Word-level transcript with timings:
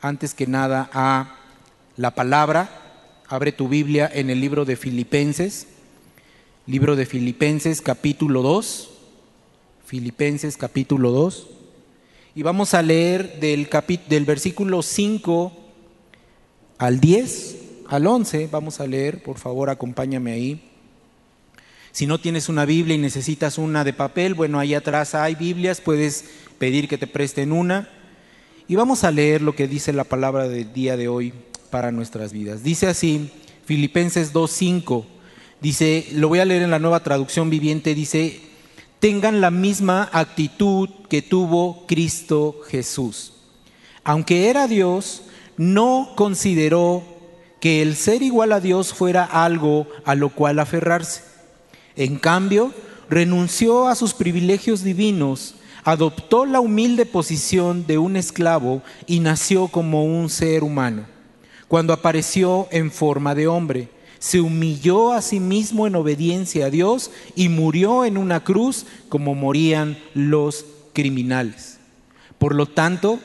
antes 0.00 0.34
que 0.34 0.48
nada 0.48 0.90
a 0.92 1.36
la 1.96 2.12
palabra. 2.12 2.68
Abre 3.28 3.52
tu 3.52 3.68
Biblia 3.68 4.10
en 4.12 4.30
el 4.30 4.40
libro 4.40 4.64
de 4.64 4.74
Filipenses, 4.74 5.68
libro 6.66 6.96
de 6.96 7.06
Filipenses 7.06 7.80
capítulo 7.80 8.42
2, 8.42 8.90
Filipenses 9.86 10.56
capítulo 10.56 11.12
2, 11.12 11.46
y 12.34 12.42
vamos 12.42 12.74
a 12.74 12.82
leer 12.82 13.38
del, 13.38 13.68
del 14.08 14.24
versículo 14.24 14.82
5 14.82 15.52
al 16.78 16.98
10, 16.98 17.56
al 17.90 18.06
11, 18.08 18.48
vamos 18.50 18.80
a 18.80 18.88
leer, 18.88 19.22
por 19.22 19.38
favor 19.38 19.70
acompáñame 19.70 20.32
ahí. 20.32 20.68
Si 21.92 22.08
no 22.08 22.18
tienes 22.18 22.48
una 22.48 22.64
Biblia 22.64 22.96
y 22.96 22.98
necesitas 22.98 23.56
una 23.56 23.84
de 23.84 23.92
papel, 23.92 24.34
bueno, 24.34 24.58
ahí 24.58 24.74
atrás 24.74 25.14
hay 25.14 25.36
Biblias, 25.36 25.80
puedes 25.80 26.24
pedir 26.58 26.88
que 26.88 26.98
te 26.98 27.06
presten 27.06 27.52
una. 27.52 28.01
Y 28.68 28.76
vamos 28.76 29.04
a 29.04 29.10
leer 29.10 29.42
lo 29.42 29.54
que 29.54 29.68
dice 29.68 29.92
la 29.92 30.04
palabra 30.04 30.48
del 30.48 30.72
día 30.72 30.96
de 30.96 31.08
hoy 31.08 31.32
para 31.70 31.90
nuestras 31.90 32.32
vidas. 32.32 32.62
Dice 32.62 32.86
así, 32.86 33.30
Filipenses 33.64 34.32
2.5, 34.32 35.04
dice, 35.60 36.06
lo 36.12 36.28
voy 36.28 36.38
a 36.38 36.44
leer 36.44 36.62
en 36.62 36.70
la 36.70 36.78
nueva 36.78 37.02
traducción 37.02 37.50
viviente, 37.50 37.94
dice, 37.94 38.40
tengan 39.00 39.40
la 39.40 39.50
misma 39.50 40.08
actitud 40.12 40.88
que 41.08 41.22
tuvo 41.22 41.86
Cristo 41.86 42.60
Jesús. 42.68 43.32
Aunque 44.04 44.48
era 44.48 44.68
Dios, 44.68 45.22
no 45.56 46.12
consideró 46.16 47.02
que 47.60 47.82
el 47.82 47.96
ser 47.96 48.22
igual 48.22 48.52
a 48.52 48.60
Dios 48.60 48.92
fuera 48.92 49.24
algo 49.24 49.86
a 50.04 50.14
lo 50.14 50.30
cual 50.30 50.58
aferrarse. 50.58 51.22
En 51.96 52.16
cambio, 52.16 52.72
renunció 53.08 53.88
a 53.88 53.94
sus 53.94 54.14
privilegios 54.14 54.82
divinos, 54.82 55.54
adoptó 55.84 56.44
la 56.46 56.60
humilde 56.60 57.06
posición 57.06 57.86
de 57.86 57.98
un 57.98 58.16
esclavo 58.16 58.82
y 59.06 59.20
nació 59.20 59.68
como 59.68 60.04
un 60.04 60.28
ser 60.28 60.64
humano. 60.64 61.06
Cuando 61.68 61.92
apareció 61.92 62.68
en 62.70 62.90
forma 62.90 63.34
de 63.34 63.46
hombre, 63.46 63.88
se 64.18 64.40
humilló 64.40 65.12
a 65.12 65.22
sí 65.22 65.40
mismo 65.40 65.86
en 65.86 65.96
obediencia 65.96 66.66
a 66.66 66.70
Dios 66.70 67.10
y 67.34 67.48
murió 67.48 68.04
en 68.04 68.16
una 68.16 68.44
cruz 68.44 68.86
como 69.08 69.34
morían 69.34 69.98
los 70.14 70.64
criminales. 70.92 71.78
Por 72.38 72.54
lo 72.54 72.66
tanto, 72.66 73.18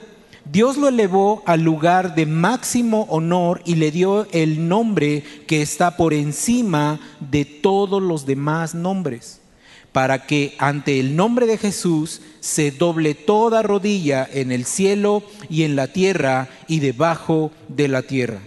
Dios 0.51 0.77
lo 0.77 0.87
elevó 0.87 1.43
al 1.45 1.61
lugar 1.61 2.15
de 2.15 2.25
máximo 2.25 3.05
honor 3.09 3.61
y 3.65 3.75
le 3.75 3.91
dio 3.91 4.27
el 4.31 4.67
nombre 4.67 5.23
que 5.45 5.61
está 5.61 5.97
por 5.97 6.13
encima 6.13 6.99
de 7.19 7.43
todos 7.43 8.01
los 8.01 8.25
demás 8.25 8.73
nombres, 8.73 9.41
para 9.97 10.27
que 10.27 10.53
ante 10.59 10.99
el 10.99 11.15
nombre 11.15 11.47
de 11.47 11.57
Jesús 11.57 12.21
se 12.39 12.69
doble 12.69 13.15
toda 13.15 13.63
rodilla 13.63 14.29
en 14.31 14.51
el 14.51 14.65
cielo 14.65 15.23
y 15.49 15.63
en 15.63 15.75
la 15.75 15.87
tierra 15.87 16.49
y 16.67 16.81
debajo 16.81 17.51
de 17.67 17.87
la 17.87 18.03
tierra. 18.03 18.37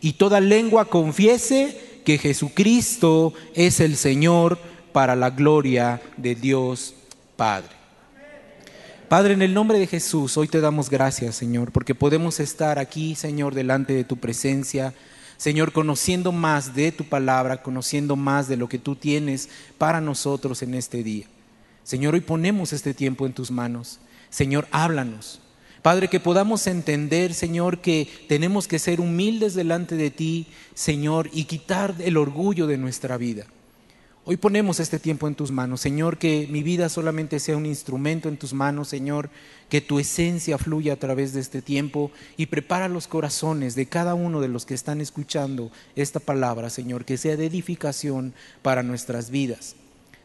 Y 0.00 0.12
toda 0.12 0.38
lengua 0.38 0.84
confiese 0.84 1.76
que 2.04 2.18
Jesucristo 2.18 3.34
es 3.56 3.80
el 3.80 3.96
Señor 3.96 4.60
para 4.92 5.16
la 5.16 5.30
gloria 5.30 6.00
de 6.18 6.36
Dios 6.36 6.94
Padre. 7.34 7.74
Padre, 9.08 9.34
en 9.34 9.42
el 9.42 9.54
nombre 9.54 9.80
de 9.80 9.88
Jesús, 9.88 10.36
hoy 10.36 10.46
te 10.46 10.60
damos 10.60 10.88
gracias, 10.88 11.34
Señor, 11.34 11.72
porque 11.72 11.96
podemos 11.96 12.38
estar 12.38 12.78
aquí, 12.78 13.16
Señor, 13.16 13.56
delante 13.56 13.92
de 13.92 14.04
tu 14.04 14.18
presencia. 14.18 14.94
Señor, 15.42 15.72
conociendo 15.72 16.30
más 16.30 16.72
de 16.72 16.92
tu 16.92 17.02
palabra, 17.02 17.64
conociendo 17.64 18.14
más 18.14 18.46
de 18.46 18.56
lo 18.56 18.68
que 18.68 18.78
tú 18.78 18.94
tienes 18.94 19.48
para 19.76 20.00
nosotros 20.00 20.62
en 20.62 20.72
este 20.72 21.02
día. 21.02 21.26
Señor, 21.82 22.14
hoy 22.14 22.20
ponemos 22.20 22.72
este 22.72 22.94
tiempo 22.94 23.26
en 23.26 23.32
tus 23.32 23.50
manos. 23.50 23.98
Señor, 24.30 24.68
háblanos. 24.70 25.40
Padre, 25.82 26.06
que 26.06 26.20
podamos 26.20 26.68
entender, 26.68 27.34
Señor, 27.34 27.80
que 27.80 28.08
tenemos 28.28 28.68
que 28.68 28.78
ser 28.78 29.00
humildes 29.00 29.54
delante 29.54 29.96
de 29.96 30.12
ti, 30.12 30.46
Señor, 30.74 31.28
y 31.32 31.46
quitar 31.46 31.96
el 31.98 32.18
orgullo 32.18 32.68
de 32.68 32.78
nuestra 32.78 33.16
vida. 33.16 33.46
Hoy 34.24 34.36
ponemos 34.36 34.78
este 34.78 35.00
tiempo 35.00 35.26
en 35.26 35.34
tus 35.34 35.50
manos, 35.50 35.80
Señor, 35.80 36.16
que 36.16 36.46
mi 36.48 36.62
vida 36.62 36.88
solamente 36.88 37.40
sea 37.40 37.56
un 37.56 37.66
instrumento 37.66 38.28
en 38.28 38.36
tus 38.36 38.52
manos, 38.52 38.86
Señor, 38.86 39.30
que 39.68 39.80
tu 39.80 39.98
esencia 39.98 40.58
fluya 40.58 40.92
a 40.92 40.96
través 40.96 41.32
de 41.32 41.40
este 41.40 41.60
tiempo 41.60 42.12
y 42.36 42.46
prepara 42.46 42.88
los 42.88 43.08
corazones 43.08 43.74
de 43.74 43.86
cada 43.86 44.14
uno 44.14 44.40
de 44.40 44.46
los 44.46 44.64
que 44.64 44.74
están 44.74 45.00
escuchando 45.00 45.72
esta 45.96 46.20
palabra, 46.20 46.70
Señor, 46.70 47.04
que 47.04 47.16
sea 47.16 47.36
de 47.36 47.46
edificación 47.46 48.32
para 48.62 48.84
nuestras 48.84 49.30
vidas. 49.30 49.74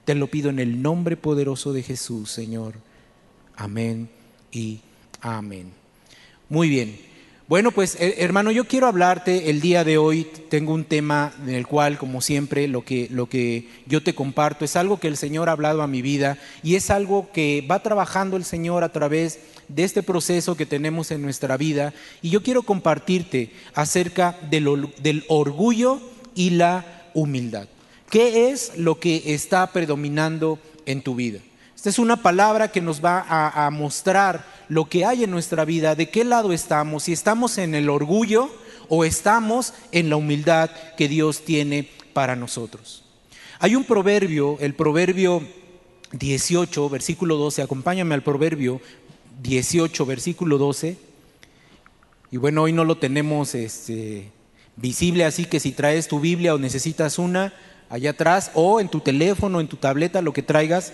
Te 0.06 0.14
lo 0.14 0.28
pido 0.28 0.52
en 0.52 0.60
el 0.60 0.84
nombre 0.84 1.18
poderoso 1.18 1.74
de 1.74 1.82
Jesús, 1.82 2.30
Señor. 2.30 2.76
Amén 3.56 4.10
y 4.52 4.82
amén. 5.22 5.72
Muy 6.50 6.70
bien. 6.70 7.07
Bueno, 7.48 7.72
pues 7.72 7.96
hermano, 8.02 8.52
yo 8.52 8.66
quiero 8.66 8.88
hablarte 8.88 9.50
el 9.50 9.62
día 9.62 9.86
de 9.86 9.98
hoy. 9.98 10.28
Tengo 10.50 10.74
un 10.74 10.84
tema 10.84 11.34
en 11.42 11.56
el 11.56 11.66
cual, 11.66 11.98
como 11.98 12.20
siempre, 12.20 12.68
lo 12.68 12.84
que, 12.84 13.08
lo 13.10 13.30
que 13.30 13.70
yo 13.86 14.04
te 14.04 14.14
comparto 14.14 14.66
es 14.66 14.76
algo 14.76 15.00
que 15.00 15.08
el 15.08 15.16
Señor 15.16 15.48
ha 15.48 15.54
hablado 15.54 15.82
a 15.82 15.88
mi 15.88 16.02
vida 16.02 16.38
y 16.62 16.76
es 16.76 16.90
algo 16.90 17.32
que 17.32 17.66
va 17.72 17.82
trabajando 17.82 18.36
el 18.36 18.44
Señor 18.44 18.84
a 18.84 18.92
través 18.92 19.40
de 19.70 19.86
este 19.86 20.04
proceso 20.04 20.58
que 20.58 20.66
tenemos 20.66 21.10
en 21.12 21.22
nuestra 21.22 21.56
vida. 21.56 21.94
Y 22.22 22.32
yo 22.32 22.44
quiero 22.44 22.64
compartirte 22.64 23.52
acerca 23.74 24.38
del, 24.50 24.90
del 25.02 25.24
orgullo 25.30 26.02
y 26.36 26.50
la 26.50 27.10
humildad. 27.14 27.70
¿Qué 28.10 28.50
es 28.50 28.74
lo 28.76 29.00
que 29.00 29.34
está 29.34 29.72
predominando 29.72 30.60
en 30.86 31.02
tu 31.02 31.16
vida? 31.16 31.40
Esta 31.78 31.92
es 31.92 32.00
una 32.00 32.24
palabra 32.24 32.72
que 32.72 32.82
nos 32.82 33.06
va 33.06 33.24
a, 33.30 33.70
mostrar 33.70 34.44
lo 34.68 34.86
que 34.86 35.06
hay 35.06 35.24
en 35.24 35.30
nuestra 35.30 35.64
vida, 35.64 35.94
de 35.94 36.10
qué 36.10 36.24
lado 36.24 36.52
estamos, 36.52 37.04
si 37.04 37.14
estamos 37.14 37.60
en 37.60 37.76
el 37.76 37.88
orgullo 37.88 38.50
o 38.90 39.06
estamos 39.06 39.76
en 39.92 40.10
la 40.10 40.16
humildad 40.16 40.72
que 40.98 41.08
Dios 41.08 41.46
tiene 41.46 41.88
para 42.14 42.36
nosotros. 42.36 43.04
Hay 43.60 43.76
un 43.76 43.84
proverbio, 43.84 44.58
el 44.60 44.74
proverbio 44.74 45.48
18, 46.14 46.90
versículo 46.90 47.38
12, 47.38 47.62
acompáñame 47.62 48.16
al 48.16 48.24
proverbio 48.24 48.82
18, 49.44 50.04
versículo 50.08 50.58
12. 50.58 50.98
Y 52.32 52.38
bueno, 52.38 52.64
hoy 52.64 52.74
no 52.74 52.86
lo 52.86 52.98
tenemos 52.98 53.54
este, 53.54 54.32
visible, 54.78 55.26
así 55.26 55.46
que 55.46 55.60
si 55.60 55.74
traes 55.74 56.08
tu 56.08 56.20
Biblia 56.20 56.56
o 56.56 56.58
necesitas 56.58 57.20
una, 57.20 57.54
allá 57.92 58.10
atrás, 58.10 58.50
o 58.56 58.82
en 58.82 58.90
tu 58.90 59.00
teléfono, 59.00 59.60
en 59.60 59.68
tu 59.68 59.76
tableta, 59.76 60.24
lo 60.24 60.34
que 60.34 60.42
traigas, 60.42 60.92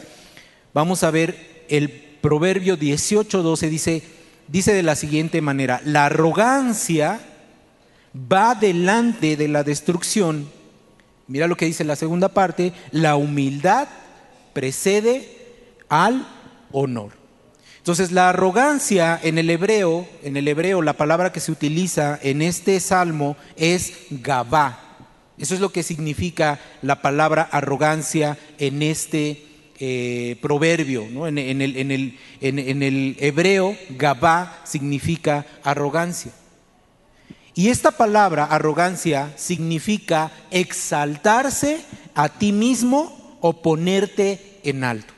vamos 0.73 1.03
a 1.03 1.11
ver 1.11 1.65
el 1.69 1.89
Proverbio 1.89 2.77
18, 2.77 3.43
12 3.43 3.69
dice, 3.69 4.03
dice 4.47 4.73
de 4.73 4.83
la 4.83 4.95
siguiente 4.95 5.41
manera, 5.41 5.81
la 5.83 6.05
arrogancia 6.05 7.19
va 8.15 8.55
delante 8.55 9.35
de 9.35 9.47
la 9.47 9.63
destrucción. 9.63 10.49
Mira 11.27 11.47
lo 11.47 11.57
que 11.57 11.65
dice 11.65 11.83
la 11.83 11.95
segunda 11.95 12.29
parte, 12.29 12.73
la 12.91 13.15
humildad 13.15 13.87
precede 14.53 15.27
al 15.89 16.25
honor. 16.71 17.11
Entonces 17.77 18.13
la 18.13 18.29
arrogancia 18.29 19.19
en 19.21 19.37
el 19.37 19.49
hebreo, 19.49 20.07
en 20.23 20.37
el 20.37 20.47
hebreo 20.47 20.81
la 20.81 20.93
palabra 20.93 21.33
que 21.33 21.41
se 21.41 21.51
utiliza 21.51 22.17
en 22.23 22.41
este 22.41 22.79
salmo 22.79 23.35
es 23.57 23.93
gabá. 24.09 24.79
Eso 25.37 25.55
es 25.55 25.59
lo 25.59 25.73
que 25.73 25.83
significa 25.83 26.59
la 26.81 27.01
palabra 27.01 27.41
arrogancia 27.51 28.37
en 28.59 28.81
este 28.81 29.52
eh, 29.85 30.37
proverbio. 30.41 31.27
En, 31.27 31.37
el, 31.37 31.75
en, 31.75 31.91
el, 31.91 32.17
en, 32.39 32.83
el, 32.83 33.17
hebreo, 33.19 33.75
Gabá 33.89 34.61
significa 34.63 35.45
arrogancia. 35.61 36.31
Y 37.53 37.67
esta 37.67 37.91
palabra, 37.91 38.45
arrogancia, 38.45 39.33
significa 39.35 40.31
exaltarse 40.51 41.81
a 42.15 42.29
ti 42.29 42.53
mismo 42.53 43.37
o 43.41 43.61
ponerte 43.61 44.61
en 44.63 44.85
alto. 44.85 45.12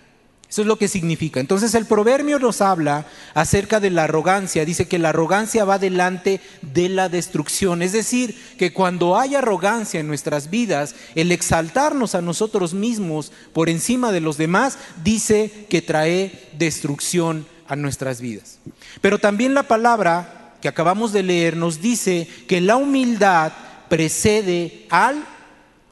Eso 0.56 0.62
es 0.62 0.70
lo 0.70 0.78
que 0.78 0.88
significa. 0.88 1.42
Entonces 1.42 1.76
el 1.76 1.86
proverbio 1.86 2.40
nos 2.40 2.62
habla 2.62 3.06
acerca 3.34 3.82
de 3.82 3.90
la 3.90 4.06
arrogancia. 4.06 4.64
Dice 4.64 4.88
que 4.88 5.00
la 5.00 5.10
arrogancia 5.10 5.66
va 5.66 5.80
delante 5.80 6.40
de 6.62 6.88
la 6.88 7.10
destrucción. 7.10 7.82
Es 7.82 7.92
decir, 7.92 8.42
que 8.58 8.72
cuando 8.72 9.20
hay 9.20 9.36
arrogancia 9.36 10.00
en 10.00 10.08
nuestras 10.08 10.50
vidas, 10.50 10.96
el 11.16 11.34
exaltarnos 11.34 12.16
a 12.16 12.22
nosotros 12.22 12.74
mismos 12.74 13.34
por 13.52 13.68
encima 13.68 14.14
de 14.14 14.22
los 14.22 14.38
demás, 14.38 14.78
dice 15.04 15.68
que 15.70 15.82
trae 15.82 16.48
destrucción 16.58 17.46
a 17.68 17.76
nuestras 17.76 18.22
vidas. 18.22 18.60
Pero 19.02 19.20
también 19.20 19.56
la 19.56 19.64
palabra 19.64 20.54
que 20.62 20.70
acabamos 20.70 21.12
de 21.12 21.24
leer 21.24 21.58
nos 21.58 21.82
dice 21.82 22.30
que 22.48 22.62
la 22.62 22.78
humildad 22.78 23.52
precede 23.90 24.88
al 24.90 25.22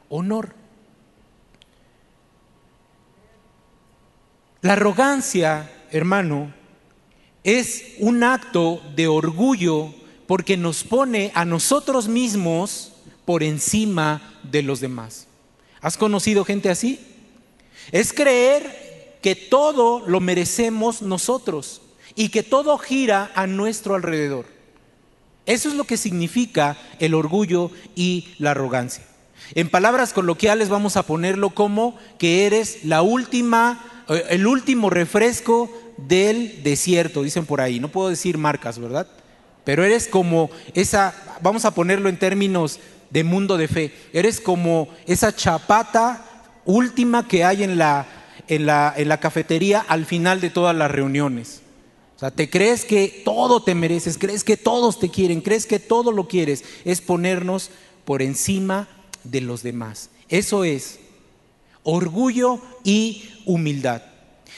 honor. 0.07 0.62
La 4.63 4.73
arrogancia, 4.73 5.69
hermano, 5.91 6.53
es 7.43 7.95
un 7.99 8.23
acto 8.23 8.81
de 8.95 9.07
orgullo 9.09 9.93
porque 10.25 10.55
nos 10.55 10.85
pone 10.85 11.33
a 11.35 11.43
nosotros 11.43 12.07
mismos 12.07 12.93
por 13.25 13.43
encima 13.43 14.39
de 14.49 14.63
los 14.63 14.79
demás. 14.79 15.27
¿Has 15.81 15.97
conocido 15.97 16.45
gente 16.45 16.69
así? 16.69 17.01
Es 17.91 18.13
creer 18.13 19.17
que 19.21 19.35
todo 19.35 19.99
lo 20.07 20.21
merecemos 20.21 21.01
nosotros 21.01 21.81
y 22.15 22.29
que 22.29 22.41
todo 22.41 22.77
gira 22.77 23.33
a 23.35 23.47
nuestro 23.47 23.95
alrededor. 23.95 24.45
Eso 25.45 25.67
es 25.67 25.75
lo 25.75 25.83
que 25.83 25.97
significa 25.97 26.77
el 26.99 27.15
orgullo 27.15 27.69
y 27.95 28.29
la 28.39 28.51
arrogancia. 28.51 29.03
En 29.55 29.69
palabras 29.69 30.13
coloquiales 30.13 30.69
vamos 30.69 30.95
a 30.95 31.05
ponerlo 31.05 31.49
como 31.49 31.97
que 32.17 32.45
eres 32.45 32.85
la 32.85 33.01
última, 33.01 33.89
el 34.07 34.47
último 34.47 34.89
refresco 34.89 35.69
del 35.97 36.63
desierto, 36.63 37.23
dicen 37.23 37.45
por 37.45 37.61
ahí. 37.61 37.79
No 37.79 37.89
puedo 37.89 38.09
decir 38.09 38.37
marcas, 38.37 38.79
¿verdad? 38.79 39.07
Pero 39.63 39.83
eres 39.83 40.07
como 40.07 40.49
esa, 40.73 41.13
vamos 41.41 41.65
a 41.65 41.73
ponerlo 41.73 42.09
en 42.09 42.19
términos 42.19 42.79
de 43.09 43.23
mundo 43.23 43.57
de 43.57 43.67
fe, 43.67 43.93
eres 44.11 44.41
como 44.41 44.89
esa 45.05 45.35
chapata 45.35 46.25
última 46.65 47.27
que 47.27 47.43
hay 47.43 47.63
en 47.63 47.77
la, 47.77 48.07
en 48.47 48.65
la, 48.65 48.93
en 48.97 49.07
la 49.07 49.19
cafetería 49.19 49.85
al 49.87 50.05
final 50.05 50.41
de 50.41 50.49
todas 50.49 50.75
las 50.75 50.89
reuniones. 50.89 51.61
O 52.15 52.19
sea, 52.19 52.31
te 52.31 52.49
crees 52.49 52.85
que 52.85 53.21
todo 53.23 53.63
te 53.63 53.75
mereces, 53.75 54.17
crees 54.17 54.43
que 54.43 54.57
todos 54.57 54.99
te 54.99 55.09
quieren, 55.09 55.41
crees 55.41 55.65
que 55.65 55.79
todo 55.79 56.11
lo 56.11 56.27
quieres. 56.27 56.63
Es 56.85 57.01
ponernos 57.01 57.69
por 58.05 58.21
encima 58.21 58.87
de 59.23 59.41
los 59.41 59.63
demás. 59.63 60.09
Eso 60.29 60.63
es 60.63 60.99
orgullo 61.83 62.59
y 62.83 63.23
humildad. 63.45 64.01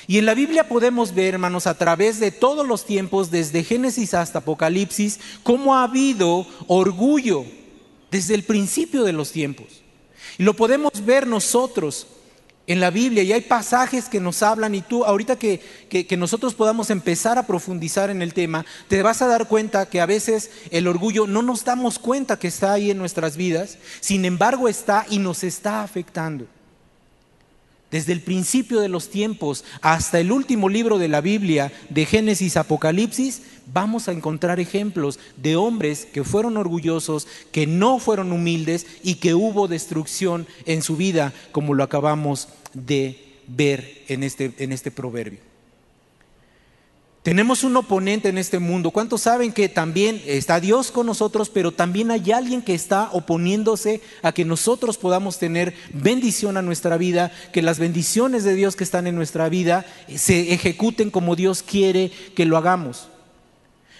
Y 0.07 0.19
en 0.19 0.25
la 0.25 0.36
Biblia 0.36 0.68
podemos 0.68 1.16
ver, 1.16 1.33
hermanos, 1.33 1.66
a 1.66 1.77
través 1.77 2.19
de 2.19 2.31
todos 2.31 2.68
los 2.68 2.86
tiempos, 2.86 3.31
desde 3.31 3.63
Génesis 3.63 4.13
hasta 4.13 4.39
Apocalipsis, 4.39 5.19
cómo 5.42 5.75
ha 5.75 5.83
habido 5.83 6.45
orgullo 6.68 7.45
desde 8.12 8.36
el 8.36 8.44
principio 8.44 9.04
de 9.04 9.13
los 9.13 9.31
tiempos. 9.31 9.81
Y 10.38 10.44
lo 10.44 10.56
podemos 10.56 10.92
ver 11.06 11.25
nosotros 11.25 12.07
en 12.68 12.80
la 12.80 12.89
Biblia 12.89 13.24
y 13.24 13.31
hay 13.31 13.42
pasajes 13.42 14.10
que 14.10 14.19
nos 14.19 14.42
hablan 14.42 14.74
y 14.75 14.81
tú 14.81 15.06
ahorita 15.06 15.38
que, 15.38 15.62
que, 15.89 16.18
nosotros 16.18 16.56
podamos 16.56 16.89
empezar 16.89 17.38
a 17.38 17.45
profundizar 17.45 18.10
en 18.10 18.21
el 18.21 18.33
tema, 18.33 18.66
te 18.88 19.04
vas 19.04 19.21
a 19.21 19.28
dar 19.28 19.48
cuenta 19.48 19.88
que 19.88 20.01
a 20.01 20.07
veces 20.07 20.50
el 20.71 20.88
orgullo 20.88 21.28
no 21.28 21.42
nos 21.42 21.63
damos 21.63 22.00
cuenta 22.00 22.39
que 22.39 22.48
está 22.48 22.74
ahí 22.74 22.89
en 22.89 22.98
nuestras 22.98 23.38
vidas, 23.38 23.78
sin 24.00 24.25
embargo 24.25 24.68
está 24.68 25.06
y 25.10 25.19
nos 25.19 25.44
está 25.44 25.83
afectando. 25.83 26.48
Desde 27.92 28.14
el 28.14 28.22
principio 28.22 28.80
de 28.82 28.90
los 28.90 29.10
tiempos 29.10 29.64
hasta 29.82 30.20
el 30.20 30.32
último 30.32 30.70
libro 30.70 30.98
de 30.98 31.08
la 31.08 31.22
Biblia, 31.22 31.72
de 31.90 32.06
Génesis 32.06 32.58
Apocalipsis, 32.58 33.42
vamos 33.74 34.08
a 34.08 34.12
encontrar 34.12 34.60
ejemplos 34.60 35.20
de 35.38 35.56
hombres 35.56 36.06
que 36.06 36.24
fueron 36.24 36.58
orgullosos, 36.58 37.28
que 37.52 37.68
no 37.68 38.00
fueron 38.00 38.32
humildes 38.32 38.86
y 39.04 39.16
que 39.16 39.34
hubo 39.34 39.68
destrucción 39.68 40.48
en 40.66 40.82
su 40.82 40.98
vida, 40.98 41.34
como 41.52 41.74
lo 41.74 41.84
acabamos 41.84 42.50
de 42.74 43.24
ver 43.48 44.04
en 44.08 44.24
este, 44.24 44.52
en 44.58 44.72
este 44.72 44.92
proverbio. 44.92 45.55
Tenemos 47.25 47.63
un 47.63 47.75
oponente 47.75 48.30
en 48.30 48.38
este 48.38 48.60
mundo. 48.60 48.92
¿Cuántos 48.92 49.24
saben 49.24 49.51
que 49.51 49.68
también 49.68 50.22
está 50.27 50.60
Dios 50.60 50.92
con 50.92 51.07
nosotros, 51.07 51.50
pero 51.50 51.72
también 51.72 52.12
hay 52.12 52.31
alguien 52.31 52.62
que 52.62 52.75
está 52.75 53.10
oponiéndose 53.13 54.00
a 54.22 54.31
que 54.31 54.45
nosotros 54.45 55.00
podamos 55.00 55.39
tener 55.39 55.74
bendición 55.92 56.56
a 56.56 56.62
nuestra 56.62 56.98
vida, 56.98 57.31
que 57.51 57.63
las 57.63 57.80
bendiciones 57.80 58.44
de 58.44 58.54
Dios 58.54 58.75
que 58.75 58.83
están 58.83 59.07
en 59.07 59.16
nuestra 59.16 59.50
vida 59.50 59.88
se 60.16 60.54
ejecuten 60.54 61.10
como 61.10 61.36
Dios 61.36 61.63
quiere 61.63 62.12
que 62.36 62.45
lo 62.45 62.57
hagamos? 62.57 63.07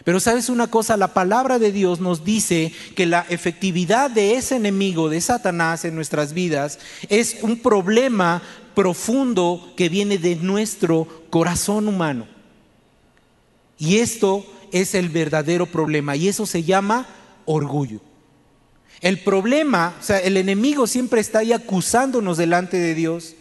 Pero 0.04 0.20
sabes 0.20 0.50
una 0.50 0.68
cosa, 0.68 0.96
la 0.96 1.16
palabra 1.16 1.58
de 1.58 1.72
Dios 1.72 2.00
nos 2.00 2.24
dice 2.24 2.72
que 2.94 3.08
la 3.08 3.26
efectividad 3.30 4.12
de 4.12 4.36
ese 4.36 4.58
enemigo, 4.58 5.10
de 5.10 5.20
Satanás 5.20 5.84
en 5.84 5.96
nuestras 5.96 6.34
vidas, 6.34 6.78
es 7.10 7.38
un 7.42 7.58
problema 7.58 8.44
profundo 8.76 9.74
que 9.76 9.90
viene 9.90 10.20
de 10.20 10.36
nuestro 10.36 11.08
corazón 11.32 11.88
humano. 11.88 12.35
Y 13.78 13.98
esto 13.98 14.46
es 14.72 14.96
el 14.96 15.10
verdadero 15.10 15.66
problema 15.66 16.16
y 16.16 16.28
eso 16.28 16.46
se 16.46 16.64
llama 16.64 17.08
orgullo. 17.46 18.00
El 19.02 19.20
problema, 19.20 19.96
o 20.00 20.04
sea, 20.04 20.20
el 20.20 20.38
enemigo 20.38 20.88
siempre 20.88 21.22
está 21.22 21.40
ahí 21.40 21.54
acusándonos 21.54 22.38
delante 22.38 22.78
de 22.78 22.96
Dios 22.96 23.36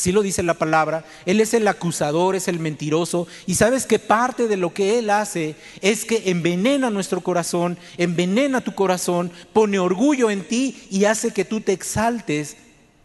Así 0.00 0.12
lo 0.12 0.22
dice 0.22 0.42
la 0.42 0.54
palabra. 0.54 1.04
Él 1.26 1.42
es 1.42 1.52
el 1.52 1.68
acusador, 1.68 2.34
es 2.34 2.48
el 2.48 2.58
mentiroso. 2.58 3.26
Y 3.46 3.56
sabes 3.56 3.84
que 3.84 3.98
parte 3.98 4.48
de 4.48 4.56
lo 4.56 4.72
que 4.72 4.98
Él 4.98 5.10
hace 5.10 5.56
es 5.82 6.06
que 6.06 6.30
envenena 6.30 6.88
nuestro 6.88 7.20
corazón, 7.20 7.76
envenena 7.98 8.62
tu 8.62 8.74
corazón, 8.74 9.30
pone 9.52 9.78
orgullo 9.78 10.30
en 10.30 10.48
ti 10.48 10.86
y 10.90 11.04
hace 11.04 11.34
que 11.34 11.44
tú 11.44 11.60
te 11.60 11.72
exaltes 11.72 12.56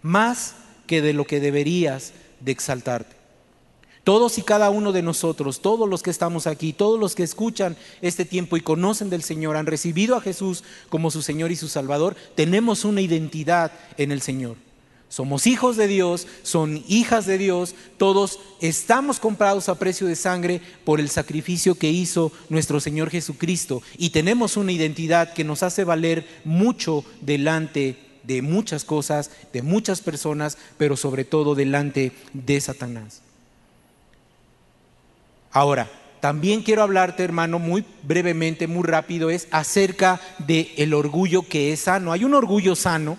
más 0.01 0.55
que 0.87 1.01
de 1.01 1.11
lo 1.11 1.25
que 1.25 1.41
deberías 1.41 2.13
de 2.39 2.53
exaltarte. 2.53 3.14
Todos 4.05 4.37
y 4.37 4.43
cada 4.43 4.69
uno 4.69 4.91
de 4.91 5.01
nosotros, 5.01 5.61
todos 5.61 5.89
los 5.89 6.03
que 6.03 6.11
estamos 6.11 6.45
aquí, 6.45 6.73
todos 6.73 6.99
los 6.99 7.15
que 7.15 7.23
escuchan 7.23 7.75
este 8.03 8.23
tiempo 8.23 8.55
y 8.55 8.61
conocen 8.61 9.09
del 9.09 9.23
Señor, 9.23 9.57
han 9.57 9.65
recibido 9.65 10.15
a 10.15 10.21
Jesús 10.21 10.63
como 10.89 11.09
su 11.09 11.23
Señor 11.23 11.51
y 11.51 11.55
su 11.55 11.67
Salvador, 11.67 12.15
tenemos 12.35 12.85
una 12.85 13.01
identidad 13.01 13.71
en 13.97 14.11
el 14.11 14.21
Señor. 14.21 14.57
Somos 15.09 15.47
hijos 15.47 15.75
de 15.75 15.87
Dios, 15.87 16.27
son 16.43 16.83
hijas 16.87 17.25
de 17.25 17.39
Dios, 17.39 17.73
todos 17.97 18.39
estamos 18.61 19.19
comprados 19.19 19.69
a 19.69 19.79
precio 19.79 20.05
de 20.05 20.15
sangre 20.15 20.61
por 20.83 20.99
el 20.99 21.09
sacrificio 21.09 21.73
que 21.73 21.89
hizo 21.89 22.31
nuestro 22.49 22.79
Señor 22.79 23.09
Jesucristo 23.09 23.81
y 23.97 24.11
tenemos 24.11 24.55
una 24.55 24.71
identidad 24.71 25.33
que 25.33 25.43
nos 25.43 25.63
hace 25.63 25.83
valer 25.83 26.27
mucho 26.43 27.03
delante 27.21 27.97
de 28.21 28.43
muchas 28.43 28.85
cosas, 28.85 29.31
de 29.51 29.63
muchas 29.63 30.01
personas, 30.01 30.59
pero 30.77 30.95
sobre 30.95 31.25
todo 31.25 31.55
delante 31.55 32.11
de 32.33 32.61
Satanás. 32.61 33.24
Ahora, 35.55 35.89
también 36.19 36.61
quiero 36.61 36.83
hablarte, 36.83 37.23
hermano, 37.23 37.59
muy 37.59 37.85
brevemente, 38.03 38.67
muy 38.67 38.83
rápido, 38.83 39.29
es 39.29 39.47
acerca 39.51 40.19
del 40.39 40.69
el 40.75 40.93
orgullo 40.93 41.43
que 41.47 41.71
es 41.71 41.79
sano. 41.79 42.11
Hay 42.11 42.25
un 42.25 42.33
orgullo 42.33 42.75
sano 42.75 43.17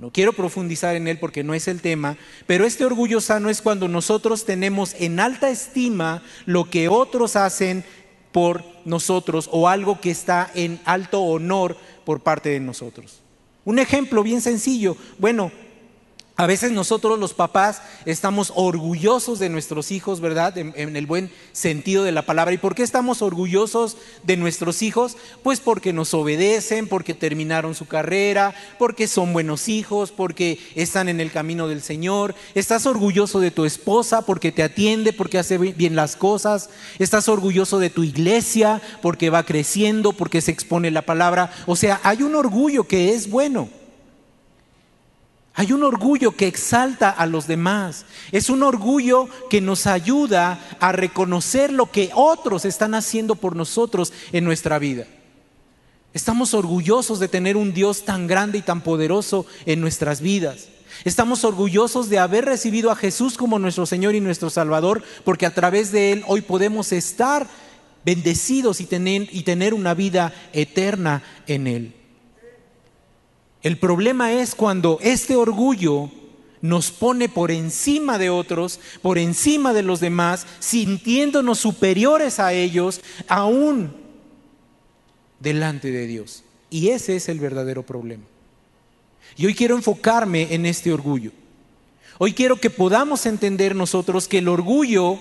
no 0.00 0.10
quiero 0.10 0.32
profundizar 0.32 0.96
en 0.96 1.06
él 1.08 1.18
porque 1.18 1.44
no 1.44 1.52
es 1.52 1.68
el 1.68 1.82
tema, 1.82 2.16
pero 2.46 2.64
este 2.64 2.86
orgullo 2.86 3.20
sano 3.20 3.50
es 3.50 3.60
cuando 3.60 3.86
nosotros 3.86 4.46
tenemos 4.46 4.96
en 4.98 5.20
alta 5.20 5.50
estima 5.50 6.22
lo 6.46 6.70
que 6.70 6.88
otros 6.88 7.36
hacen 7.36 7.84
por 8.32 8.64
nosotros 8.86 9.50
o 9.52 9.68
algo 9.68 10.00
que 10.00 10.10
está 10.10 10.50
en 10.54 10.80
alto 10.86 11.20
honor 11.20 11.76
por 12.06 12.20
parte 12.20 12.48
de 12.48 12.60
nosotros. 12.60 13.20
Un 13.66 13.78
ejemplo 13.78 14.22
bien 14.22 14.40
sencillo, 14.40 14.96
bueno, 15.18 15.52
a 16.40 16.46
veces 16.46 16.72
nosotros 16.72 17.18
los 17.18 17.34
papás 17.34 17.82
estamos 18.06 18.50
orgullosos 18.56 19.38
de 19.38 19.50
nuestros 19.50 19.90
hijos, 19.90 20.22
¿verdad? 20.22 20.56
En, 20.56 20.96
el 20.96 21.04
buen 21.04 21.30
sentido 21.52 22.02
de 22.02 22.12
la 22.12 22.22
palabra. 22.22 22.54
¿Y 22.54 22.56
por 22.56 22.74
qué 22.74 22.82
estamos 22.82 23.20
orgullosos 23.20 23.98
de 24.22 24.38
nuestros 24.38 24.80
hijos? 24.80 25.18
Pues 25.42 25.60
porque 25.60 25.92
nos 25.92 26.14
obedecen, 26.14 26.88
porque 26.88 27.12
terminaron 27.12 27.74
su 27.74 27.86
carrera, 27.86 28.54
porque 28.78 29.06
son 29.06 29.34
buenos 29.34 29.68
hijos, 29.68 30.12
porque 30.12 30.58
están 30.76 31.10
en 31.10 31.20
el 31.20 31.30
camino 31.30 31.68
del 31.68 31.82
Señor. 31.82 32.34
Estás 32.54 32.86
orgulloso 32.86 33.40
de 33.40 33.50
tu 33.50 33.66
esposa 33.66 34.22
porque 34.22 34.50
te 34.50 34.62
atiende, 34.62 35.12
porque 35.12 35.36
hace 35.36 35.58
bien 35.58 35.94
las 35.94 36.16
cosas. 36.16 36.70
Estás 36.98 37.28
orgulloso 37.28 37.78
de 37.78 37.90
tu 37.90 38.02
iglesia 38.02 38.80
porque 39.02 39.28
va 39.28 39.42
creciendo, 39.42 40.14
porque 40.14 40.40
se 40.40 40.52
expone 40.52 40.90
la 40.90 41.02
palabra. 41.02 41.52
O 41.66 41.76
sea, 41.76 42.00
hay 42.02 42.22
un 42.22 42.34
orgullo 42.34 42.84
que 42.84 43.12
es 43.12 43.28
bueno. 43.28 43.68
Hay 45.54 45.72
un 45.72 45.82
orgullo 45.82 46.36
que 46.36 46.46
exalta 46.46 47.10
a 47.10 47.26
los 47.26 47.46
demás. 47.46 48.06
Es 48.32 48.50
un 48.50 48.62
orgullo 48.62 49.28
que 49.48 49.60
nos 49.60 49.86
ayuda 49.86 50.58
a 50.78 50.92
reconocer 50.92 51.72
lo 51.72 51.90
que 51.90 52.10
otros 52.14 52.64
están 52.64 52.94
haciendo 52.94 53.34
por 53.34 53.56
nosotros 53.56 54.12
en 54.32 54.44
nuestra 54.44 54.78
vida. 54.78 55.06
Estamos 56.12 56.54
orgullosos 56.54 57.20
de 57.20 57.28
tener 57.28 57.56
un 57.56 57.72
Dios 57.72 58.04
tan 58.04 58.26
grande 58.26 58.58
y 58.58 58.62
tan 58.62 58.80
poderoso 58.80 59.46
en 59.66 59.80
nuestras 59.80 60.20
vidas. 60.20 60.68
Estamos 61.04 61.44
orgullosos 61.44 62.08
de 62.08 62.18
haber 62.18 62.44
recibido 62.44 62.90
a 62.90 62.96
Jesús 62.96 63.36
como 63.36 63.58
nuestro 63.58 63.86
Señor 63.86 64.14
y 64.14 64.20
nuestro 64.20 64.50
Salvador, 64.50 65.02
porque 65.24 65.46
a 65.46 65.54
través 65.54 65.92
de 65.92 66.12
Él 66.12 66.24
hoy 66.26 66.40
podemos 66.40 66.92
estar 66.92 67.46
bendecidos 68.04 68.80
y 68.80 68.86
tener, 68.86 69.28
y 69.32 69.42
tener 69.42 69.72
una 69.72 69.94
vida 69.94 70.32
eterna 70.52 71.22
en 71.46 71.66
Él. 71.66 71.99
El 73.62 73.78
problema 73.78 74.32
es 74.32 74.54
cuando 74.54 74.98
este 75.02 75.36
orgullo 75.36 76.10
nos 76.62 76.90
pone 76.90 77.28
por 77.28 77.50
encima 77.50 78.18
de 78.18 78.30
otros, 78.30 78.80
por 79.02 79.18
encima 79.18 79.72
de 79.72 79.82
los 79.82 80.00
demás, 80.00 80.46
sintiéndonos 80.58 81.58
superiores 81.58 82.38
a 82.38 82.52
ellos, 82.52 83.00
aún 83.28 83.92
delante 85.40 85.90
de 85.90 86.06
Dios. 86.06 86.44
Y 86.70 86.88
ese 86.88 87.16
es 87.16 87.28
el 87.28 87.40
verdadero 87.40 87.84
problema. 87.84 88.24
Y 89.36 89.46
hoy 89.46 89.54
quiero 89.54 89.76
enfocarme 89.76 90.54
en 90.54 90.66
este 90.66 90.92
orgullo. 90.92 91.32
Hoy 92.18 92.34
quiero 92.34 92.56
que 92.56 92.70
podamos 92.70 93.24
entender 93.26 93.74
nosotros 93.74 94.28
que 94.28 94.38
el 94.38 94.48
orgullo 94.48 95.18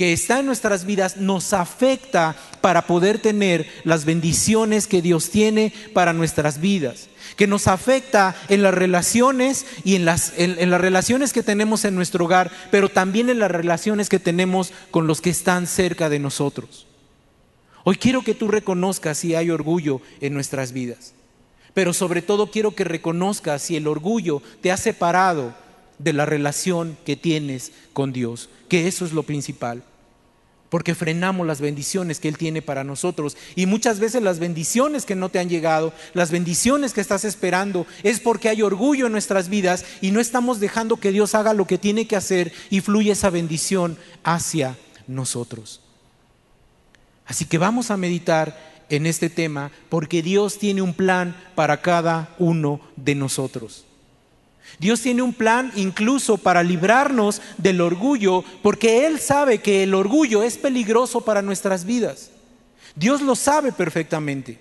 que 0.00 0.14
está 0.14 0.38
en 0.38 0.46
nuestras 0.46 0.86
vidas 0.86 1.18
nos 1.18 1.52
afecta 1.52 2.34
para 2.62 2.86
poder 2.86 3.18
tener 3.18 3.66
las 3.84 4.06
bendiciones 4.06 4.86
que 4.86 5.02
Dios 5.02 5.28
tiene 5.28 5.74
para 5.92 6.14
nuestras 6.14 6.58
vidas 6.58 7.10
que 7.36 7.46
nos 7.46 7.68
afecta 7.68 8.34
en 8.48 8.62
las 8.62 8.72
relaciones 8.72 9.66
y 9.84 9.96
en 9.96 10.06
las, 10.06 10.32
en, 10.38 10.70
las 10.70 10.80
relaciones 10.80 11.34
que 11.34 11.42
tenemos 11.42 11.84
en 11.84 11.94
nuestro 11.94 12.24
hogar, 12.24 12.50
pero 12.70 12.88
también 12.88 13.28
en 13.28 13.38
las 13.40 13.50
relaciones 13.50 14.08
que 14.08 14.18
tenemos 14.18 14.72
con 14.90 15.06
los 15.06 15.20
que 15.20 15.28
están 15.28 15.66
cerca 15.66 16.08
de 16.08 16.18
nosotros. 16.18 16.86
Hoy 17.84 17.96
quiero 17.96 18.22
que 18.22 18.34
tú 18.34 18.48
reconozcas 18.48 19.18
si 19.18 19.34
hay 19.34 19.50
orgullo 19.50 20.00
en 20.22 20.32
nuestras 20.32 20.72
vidas. 20.72 21.12
Pero 21.74 21.92
sobre 21.92 22.22
todo 22.22 22.50
quiero 22.50 22.74
que 22.74 22.84
reconozcas 22.84 23.60
si 23.60 23.76
el 23.76 23.86
orgullo 23.86 24.40
te 24.62 24.72
ha 24.72 24.78
separado 24.78 25.54
de 26.02 26.12
la 26.12 26.26
relación 26.26 26.96
que 27.04 27.16
tienes 27.16 27.72
con 27.92 28.12
Dios, 28.12 28.48
que 28.68 28.88
eso 28.88 29.04
es 29.04 29.12
lo 29.12 29.22
principal. 29.22 29.84
Porque 30.70 30.94
frenamos 30.94 31.46
las 31.46 31.60
bendiciones 31.60 32.20
que 32.20 32.28
Él 32.28 32.38
tiene 32.38 32.62
para 32.62 32.84
nosotros. 32.84 33.36
Y 33.56 33.66
muchas 33.66 33.98
veces 33.98 34.22
las 34.22 34.38
bendiciones 34.38 35.04
que 35.04 35.16
no 35.16 35.28
te 35.28 35.40
han 35.40 35.48
llegado, 35.48 35.92
las 36.14 36.30
bendiciones 36.30 36.92
que 36.92 37.00
estás 37.00 37.24
esperando, 37.24 37.86
es 38.04 38.20
porque 38.20 38.48
hay 38.48 38.62
orgullo 38.62 39.06
en 39.06 39.12
nuestras 39.12 39.48
vidas 39.48 39.84
y 40.00 40.12
no 40.12 40.20
estamos 40.20 40.60
dejando 40.60 40.96
que 40.96 41.10
Dios 41.10 41.34
haga 41.34 41.54
lo 41.54 41.66
que 41.66 41.76
tiene 41.76 42.06
que 42.06 42.14
hacer 42.14 42.52
y 42.70 42.80
fluye 42.80 43.10
esa 43.10 43.30
bendición 43.30 43.98
hacia 44.22 44.78
nosotros. 45.08 45.80
Así 47.26 47.44
que 47.46 47.58
vamos 47.58 47.90
a 47.90 47.96
meditar 47.96 48.86
en 48.88 49.06
este 49.06 49.28
tema 49.28 49.72
porque 49.88 50.22
Dios 50.22 50.58
tiene 50.58 50.82
un 50.82 50.94
plan 50.94 51.36
para 51.56 51.82
cada 51.82 52.34
uno 52.38 52.80
de 52.96 53.16
nosotros. 53.16 53.86
Dios 54.78 55.00
tiene 55.00 55.22
un 55.22 55.32
plan 55.32 55.72
incluso 55.74 56.38
para 56.38 56.62
librarnos 56.62 57.42
del 57.58 57.80
orgullo 57.80 58.44
porque 58.62 59.06
Él 59.06 59.20
sabe 59.20 59.58
que 59.58 59.82
el 59.82 59.94
orgullo 59.94 60.42
es 60.42 60.56
peligroso 60.56 61.20
para 61.22 61.42
nuestras 61.42 61.84
vidas. 61.84 62.30
Dios 62.94 63.20
lo 63.20 63.34
sabe 63.34 63.72
perfectamente. 63.72 64.58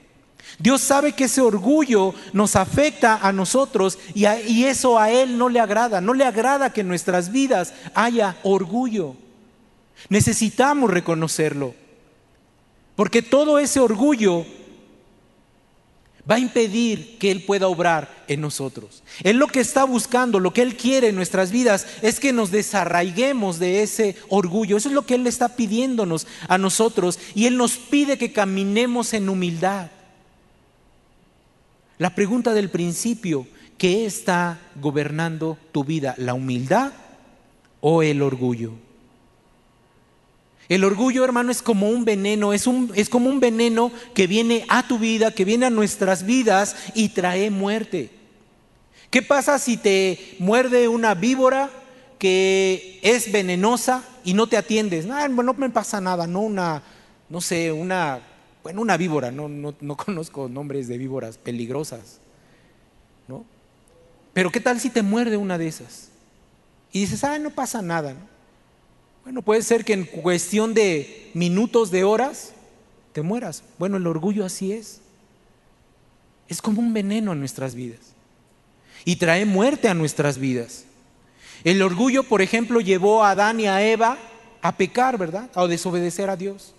Dios 0.58 0.82
sabe 0.82 1.14
que 1.14 1.26
ese 1.26 1.42
orgullo 1.42 2.14
nos 2.34 2.56
afecta 2.56 3.20
a 3.22 3.32
nosotros 3.32 3.98
y, 4.14 4.26
eso 4.66 5.00
a 5.00 5.12
Él 5.12 5.38
no 5.38 5.48
le 5.48 5.60
agrada. 5.60 6.02
No 6.02 6.14
le 6.14 6.26
agrada 6.26 6.74
que 6.74 6.82
en 6.82 6.88
nuestras 6.88 7.32
vidas 7.32 7.74
haya 7.94 8.38
orgullo. 8.44 9.16
Necesitamos 10.10 10.90
reconocerlo. 10.90 11.76
Porque 12.96 13.22
todo 13.22 13.60
ese 13.60 13.80
orgullo 13.80 14.46
va 16.30 16.36
a 16.36 16.40
impedir 16.40 17.18
que 17.18 17.32
Él 17.32 17.44
pueda 17.44 17.68
obrar 17.68 18.24
en 18.28 18.42
nosotros. 18.42 19.04
Él 19.24 19.38
lo 19.38 19.48
que 19.48 19.60
está 19.60 19.84
buscando, 19.84 20.40
lo 20.40 20.54
que 20.54 20.62
Él 20.62 20.76
quiere 20.76 21.08
en 21.08 21.16
nuestras 21.16 21.52
vidas 21.52 21.88
es 22.02 22.20
que 22.20 22.34
nos 22.34 22.52
desarraiguemos 22.52 23.58
de 23.58 23.82
ese 23.82 24.16
orgullo. 24.28 24.78
Eso 24.78 24.90
es 24.90 24.96
lo 24.96 25.06
que 25.06 25.16
Él 25.16 25.26
está 25.28 25.56
pidiéndonos 25.56 26.28
a 26.48 26.58
nosotros 26.58 27.20
y 27.34 27.46
Él 27.46 27.58
nos 27.58 27.78
pide 27.78 28.18
que 28.18 28.32
caminemos 28.32 29.14
en 29.14 29.30
humildad. 29.30 29.90
La 31.98 32.16
pregunta 32.16 32.54
del 32.54 32.70
principio, 32.70 33.48
¿qué 33.78 34.06
está 34.06 34.60
gobernando 34.76 35.58
tu 35.72 35.84
vida? 35.84 36.16
¿La 36.18 36.34
humildad 36.34 36.94
o 37.82 38.04
el 38.04 38.22
orgullo? 38.22 38.89
El 40.70 40.84
orgullo, 40.84 41.26
hermano, 41.26 41.52
es 41.52 41.64
como 41.64 41.90
un 41.90 42.06
veneno, 42.06 42.54
es, 42.54 42.68
un, 42.68 42.92
es 42.94 43.10
como 43.10 43.28
un 43.28 43.40
veneno 43.40 43.92
que 44.14 44.28
viene 44.28 44.66
a 44.70 44.88
tu 44.88 45.00
vida, 45.00 45.32
que 45.32 45.44
viene 45.44 45.66
a 45.66 45.72
nuestras 45.72 46.24
vidas 46.24 46.76
y 46.94 47.10
trae 47.10 47.50
muerte. 47.50 48.12
¿Qué 49.10 49.24
pasa 49.24 49.58
si 49.58 49.78
te 49.78 50.36
muerde 50.38 50.88
una 50.88 51.16
víbora 51.16 51.72
que 52.20 53.00
es 53.02 53.32
venenosa 53.32 54.04
y 54.24 54.36
no 54.36 54.46
te 54.46 54.58
atiendes? 54.58 55.08
No, 55.08 55.28
no 55.28 55.54
me 55.56 55.72
pasa 55.72 56.00
nada, 56.00 56.28
no 56.28 56.42
una, 56.42 56.84
no 57.30 57.42
sé, 57.42 57.72
una, 57.72 58.20
bueno, 58.62 58.82
una 58.82 58.96
víbora, 58.96 59.32
no, 59.32 59.50
no, 59.50 59.74
no 59.82 59.98
conozco 59.98 60.48
nombres 60.48 60.88
de 60.88 61.00
víboras 61.00 61.40
peligrosas, 61.40 62.20
¿no? 63.28 63.44
Pero 64.34 64.52
¿qué 64.52 64.60
tal 64.60 64.80
si 64.80 64.92
te 64.92 65.02
muerde 65.02 65.36
una 65.36 65.58
de 65.58 65.68
esas? 65.68 66.10
Y 66.92 67.02
dices, 67.02 67.24
ah, 67.24 67.40
no 67.40 67.50
pasa 67.50 67.82
nada, 67.82 68.14
¿no? 68.14 68.39
Bueno, 69.30 69.44
puede 69.44 69.62
ser 69.62 69.86
que 69.86 69.94
en 69.94 70.06
cuestión 70.06 70.74
de 70.74 71.30
minutos, 71.36 71.92
de 71.92 72.04
horas, 72.04 72.52
te 73.14 73.22
mueras. 73.22 73.62
Bueno, 73.78 73.98
el 73.98 74.08
orgullo 74.08 74.44
así 74.44 74.72
es. 74.72 75.02
Es 76.48 76.64
como 76.64 76.82
un 76.82 76.94
veneno 76.94 77.34
en 77.34 77.40
nuestras 77.40 77.76
vidas. 77.76 78.00
Y 79.06 79.18
trae 79.18 79.46
muerte 79.46 79.88
a 79.88 79.94
nuestras 79.94 80.40
vidas. 80.40 80.86
El 81.64 81.84
orgullo, 81.84 82.24
por 82.24 82.42
ejemplo, 82.42 82.82
llevó 82.82 83.24
a 83.24 83.30
Adán 83.30 83.60
y 83.60 83.68
a 83.68 83.84
Eva 83.84 84.18
a 84.64 84.76
pecar, 84.76 85.20
¿verdad? 85.20 85.48
A 85.54 85.68
desobedecer 85.68 86.32
a 86.32 86.36
Dios. 86.36 86.74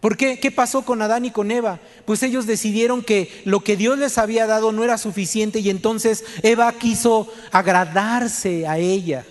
¿Por 0.00 0.18
qué? 0.18 0.40
¿Qué 0.40 0.50
pasó 0.50 0.82
con 0.82 1.00
Adán 1.00 1.24
y 1.24 1.30
con 1.30 1.50
Eva? 1.50 1.80
Pues 2.04 2.22
ellos 2.22 2.44
decidieron 2.44 3.00
que 3.02 3.40
lo 3.46 3.60
que 3.60 3.78
Dios 3.78 3.98
les 3.98 4.18
había 4.18 4.46
dado 4.46 4.72
no 4.72 4.84
era 4.84 4.98
suficiente 4.98 5.60
y 5.60 5.70
entonces 5.70 6.22
Eva 6.42 6.70
quiso 6.74 7.32
agradarse 7.50 8.66
a 8.66 8.76
ella. 8.76 9.24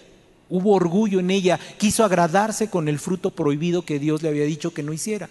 Hubo 0.50 0.74
orgullo 0.74 1.20
en 1.20 1.30
ella, 1.30 1.60
quiso 1.78 2.04
agradarse 2.04 2.70
con 2.70 2.88
el 2.88 3.00
fruto 3.00 3.32
prohibido 3.32 3.84
que 3.84 4.00
Dios 4.00 4.24
le 4.24 4.30
había 4.30 4.46
dicho 4.46 4.74
que 4.74 4.84
no 4.84 4.94
hiciera. 4.94 5.30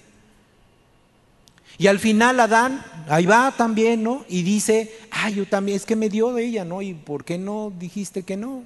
Y 1.76 1.86
al 1.86 1.98
final 1.98 2.40
Adán, 2.40 2.84
ahí 3.08 3.26
va 3.26 3.54
también, 3.56 4.02
¿no? 4.02 4.24
Y 4.28 4.42
dice, 4.42 4.92
ay, 5.10 5.34
yo 5.34 5.46
también, 5.46 5.76
es 5.76 5.86
que 5.86 5.96
me 5.96 6.08
dio 6.08 6.32
de 6.32 6.44
ella, 6.44 6.64
¿no? 6.64 6.82
¿Y 6.82 6.94
por 6.94 7.24
qué 7.24 7.38
no 7.38 7.72
dijiste 7.78 8.24
que 8.24 8.36
no? 8.36 8.64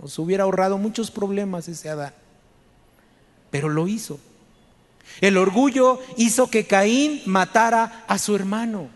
Nos 0.00 0.18
hubiera 0.18 0.44
ahorrado 0.44 0.78
muchos 0.78 1.10
problemas 1.10 1.68
ese 1.68 1.88
Adán. 1.88 2.12
Pero 3.50 3.68
lo 3.68 3.88
hizo. 3.88 4.20
El 5.20 5.36
orgullo 5.36 6.00
hizo 6.16 6.48
que 6.48 6.66
Caín 6.66 7.22
matara 7.26 8.04
a 8.06 8.18
su 8.18 8.34
hermano. 8.34 8.88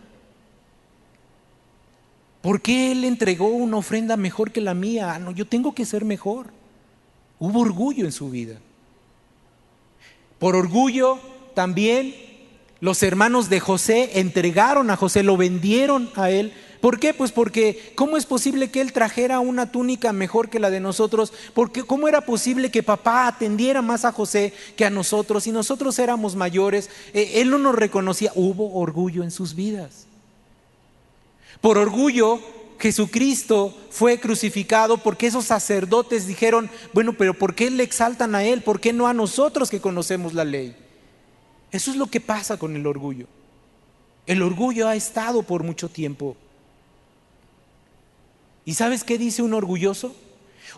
¿Por 2.41 2.61
qué 2.61 2.93
él 2.93 3.05
entregó 3.05 3.49
una 3.49 3.77
ofrenda 3.77 4.17
mejor 4.17 4.53
que 4.53 4.61
la 4.61 4.75
mía? 4.75 5.15
Ah, 5.15 5.19
no, 5.19 5.33
yo 5.33 5.47
tengo 5.47 5.75
que 5.75 5.85
ser 5.85 6.05
mejor. 6.05 6.58
Hubo 7.41 7.61
orgullo 7.61 8.05
en 8.05 8.13
su 8.13 8.31
vida. 8.31 8.59
Por 10.39 10.57
orgullo 10.57 11.19
también 11.55 12.15
los 12.81 13.03
hermanos 13.03 13.49
de 13.49 13.59
José 13.61 14.21
entregaron 14.21 14.91
a 14.91 14.97
José, 14.97 15.23
lo 15.23 15.37
vendieron 15.37 16.11
a 16.15 16.31
él. 16.31 16.53
¿Por 16.81 17.01
qué? 17.01 17.13
Pues 17.13 17.33
porque 17.33 17.93
¿cómo 17.97 18.17
es 18.17 18.25
posible 18.25 18.71
que 18.71 18.81
él 18.81 18.93
trajera 18.93 19.41
una 19.41 19.73
túnica 19.73 20.13
mejor 20.13 20.49
que 20.49 20.61
la 20.61 20.71
de 20.71 20.79
nosotros? 20.79 21.33
Porque 21.55 21.83
¿cómo 21.83 22.07
era 22.07 22.21
posible 22.21 22.71
que 22.71 22.85
papá 22.85 23.27
atendiera 23.27 23.83
más 23.83 24.05
a 24.05 24.13
José 24.13 24.53
que 24.77 24.85
a 24.85 24.91
nosotros? 24.91 25.49
Y 25.49 25.51
nosotros 25.51 25.99
éramos 25.99 26.37
mayores, 26.37 26.89
eh, 27.15 27.33
él 27.37 27.51
no 27.51 27.59
nos 27.59 27.75
reconocía. 27.75 28.31
Hubo 28.37 28.79
orgullo 28.79 29.25
en 29.25 29.33
sus 29.33 29.57
vidas. 29.57 30.07
Por 31.61 31.79
orgullo 31.79 32.39
Jesucristo 32.79 33.77
fue 33.91 34.21
crucificado 34.21 34.99
porque 34.99 35.27
esos 35.27 35.47
sacerdotes 35.47 36.27
dijeron, 36.27 36.71
bueno, 36.93 37.13
pero 37.13 37.35
¿por 37.35 37.55
qué 37.55 37.71
le 37.71 37.83
exaltan 37.83 38.35
a 38.35 38.45
Él? 38.45 38.63
¿Por 38.63 38.81
qué 38.81 38.93
no 38.93 39.09
a 39.09 39.15
nosotros 39.15 39.69
que 39.69 39.81
conocemos 39.81 40.33
la 40.33 40.45
ley? 40.45 40.77
Eso 41.73 41.91
es 41.91 41.97
lo 41.97 42.07
que 42.07 42.21
pasa 42.21 42.57
con 42.57 42.77
el 42.77 42.87
orgullo. 42.87 43.27
El 44.27 44.43
orgullo 44.43 44.87
ha 44.89 44.95
estado 44.95 45.43
por 45.43 45.65
mucho 45.65 45.89
tiempo. 45.89 46.37
¿Y 48.65 48.75
sabes 48.75 49.03
qué 49.03 49.19
dice 49.19 49.43
un 49.43 49.55
orgulloso? 49.55 50.15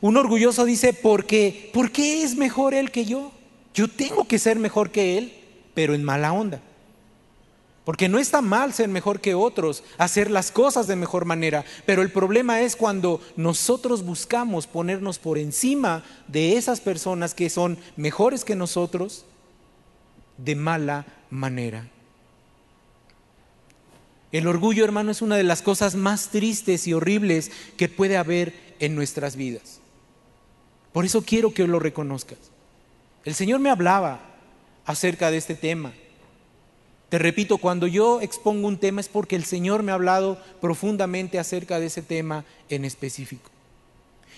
Un 0.00 0.16
orgulloso 0.16 0.64
dice, 0.64 0.95
porque, 0.95 1.71
¿por 1.75 1.90
qué 1.90 2.23
es 2.23 2.37
mejor 2.37 2.73
Él 2.73 2.90
que 2.90 3.04
yo? 3.04 3.33
Yo 3.75 3.88
tengo 3.88 4.26
que 4.26 4.38
ser 4.38 4.59
mejor 4.59 4.90
que 4.90 5.19
Él, 5.19 5.35
pero 5.75 5.95
en 5.95 6.04
mala 6.04 6.33
onda. 6.33 6.62
Porque 7.84 8.08
no 8.08 8.18
está 8.18 8.42
mal 8.42 8.72
ser 8.72 8.88
mejor 8.88 9.20
que 9.20 9.34
otros, 9.34 9.82
hacer 9.96 10.30
las 10.30 10.50
cosas 10.50 10.87
de 10.87 10.96
mejor 10.96 11.25
manera, 11.25 11.64
pero 11.87 12.02
el 12.02 12.12
problema 12.12 12.60
es 12.60 12.76
cuando 12.76 13.20
nosotros 13.37 14.04
buscamos 14.04 14.66
ponernos 14.66 15.18
por 15.18 15.38
encima 15.38 16.04
de 16.28 16.56
esas 16.56 16.80
personas 16.80 17.34
que 17.34 17.49
son 17.49 17.78
mejores 17.96 18.44
que 18.44 18.54
nosotros 18.54 19.25
de 20.37 20.54
mala 20.54 21.06
manera. 21.30 21.88
El 24.32 24.46
orgullo, 24.46 24.84
hermano, 24.84 25.10
es 25.10 25.22
una 25.22 25.37
de 25.37 25.42
las 25.42 25.62
cosas 25.62 25.96
más 25.96 26.28
tristes 26.28 26.87
y 26.87 26.92
horribles 26.92 27.50
que 27.76 27.88
puede 27.88 28.16
haber 28.16 28.54
en 28.78 28.94
nuestras 28.94 29.37
vidas. 29.37 29.80
Por 30.92 31.04
eso 31.04 31.22
quiero 31.22 31.52
que 31.52 31.66
lo 31.66 31.78
reconozcas. 31.78 32.38
El 33.25 33.34
Señor 33.34 33.60
me 33.60 33.70
hablaba 33.70 34.20
acerca 34.84 35.30
de 35.30 35.38
este 35.38 35.54
tema. 35.54 35.92
Te 37.11 37.19
repito, 37.19 37.59
cuando 37.59 37.88
yo 37.88 38.21
expongo 38.21 38.69
un 38.69 38.79
tema 38.79 39.00
es 39.00 39.09
porque 39.09 39.35
el 39.35 39.45
Señor 39.45 39.83
me 39.83 39.90
ha 39.90 39.97
hablado 39.97 40.40
profundamente 40.61 41.40
acerca 41.40 41.81
de 41.81 41.87
ese 41.87 42.02
tema 42.02 42.45
en 42.69 42.85
específico. 42.85 43.50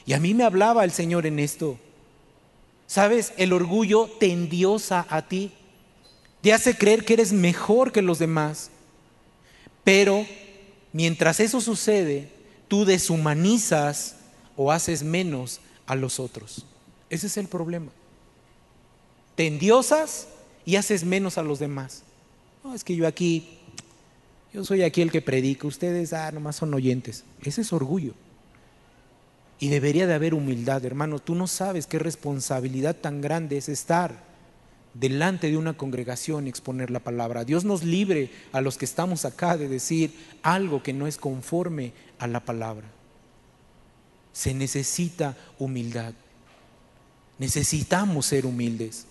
Y 0.07 0.15
a 0.15 0.19
mí 0.19 0.33
me 0.33 0.45
hablaba 0.45 0.83
el 0.83 0.91
Señor 0.91 1.27
en 1.27 1.39
esto. 1.39 1.79
¿Sabes? 2.87 3.35
El 3.37 3.53
orgullo 3.53 4.11
te 4.19 4.33
endiosa 4.33 5.07
a 5.11 5.29
ti. 5.29 5.53
Te 6.41 6.55
hace 6.55 6.75
creer 6.75 7.05
que 7.05 7.13
eres 7.13 7.35
mejor 7.35 7.93
que 7.93 8.01
los 8.01 8.19
demás. 8.19 8.71
Pero 9.85 10.27
mientras 10.95 11.41
eso 11.41 11.61
sucede, 11.61 12.31
tú 12.69 12.87
deshumanizas 12.87 14.17
o 14.57 14.73
haces 14.73 15.03
menos 15.03 15.61
a 15.87 15.95
los 15.95 16.19
otros. 16.19 16.65
Ese 17.11 17.27
es 17.27 17.37
el 17.37 17.49
problema. 17.49 17.93
Te 19.35 19.47
endiosas 19.47 20.27
y 20.65 20.77
haces 20.77 21.05
menos 21.05 21.37
a 21.37 21.43
los 21.43 21.59
demás. 21.59 22.03
No, 22.65 22.75
es 22.75 22.85
que 22.85 22.95
yo 22.95 23.07
aquí, 23.07 23.59
yo 24.53 24.65
soy 24.65 24.83
aquí 24.83 25.03
el 25.03 25.11
que 25.11 25.23
predica, 25.23 25.67
ustedes, 25.67 26.13
ah, 26.13 26.31
nomás 26.33 26.57
son 26.57 26.73
oyentes. 26.75 27.25
Ese 27.43 27.63
es 27.63 27.73
orgullo. 27.73 28.15
Y 29.59 29.69
debería 29.69 30.07
de 30.07 30.15
haber 30.15 30.35
humildad, 30.35 30.85
hermano. 30.85 31.19
Tú 31.19 31.35
no 31.35 31.47
sabes 31.47 31.87
qué 31.87 31.99
responsabilidad 31.99 32.97
tan 32.97 33.21
grande 33.21 33.57
es 33.57 33.69
estar 33.69 34.33
delante 34.95 35.51
de 35.51 35.57
una 35.57 35.75
congregación 35.75 36.47
y 36.47 36.51
exponer 36.51 36.91
la 36.91 37.01
palabra. 37.01 37.45
Dios 37.45 37.65
nos 37.65 37.83
libre 37.83 38.31
a 38.53 38.61
los 38.61 38.77
que 38.77 38.85
estamos 38.85 39.25
acá 39.25 39.57
de 39.57 39.69
decir 39.69 40.15
algo 40.43 40.83
que 40.83 40.93
no 40.93 41.07
es 41.07 41.17
conforme 41.17 41.93
a 42.19 42.27
la 42.27 42.41
palabra. 42.41 42.87
Se 44.33 44.55
necesita 44.55 45.37
humildad. 45.59 46.15
Necesitamos 47.39 48.27
ser 48.27 48.47
humildes. 48.47 49.07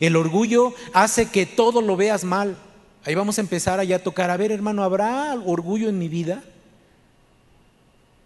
El 0.00 0.16
orgullo 0.16 0.74
hace 0.94 1.26
que 1.26 1.46
todo 1.46 1.82
lo 1.82 1.96
veas 1.96 2.24
mal. 2.24 2.56
Ahí 3.04 3.14
vamos 3.14 3.38
a 3.38 3.42
empezar 3.42 3.78
a 3.78 3.98
tocar. 4.00 4.30
A 4.30 4.36
ver, 4.36 4.50
hermano, 4.50 4.82
¿habrá 4.82 5.34
orgullo 5.44 5.88
en 5.88 5.98
mi 5.98 6.08
vida? 6.08 6.42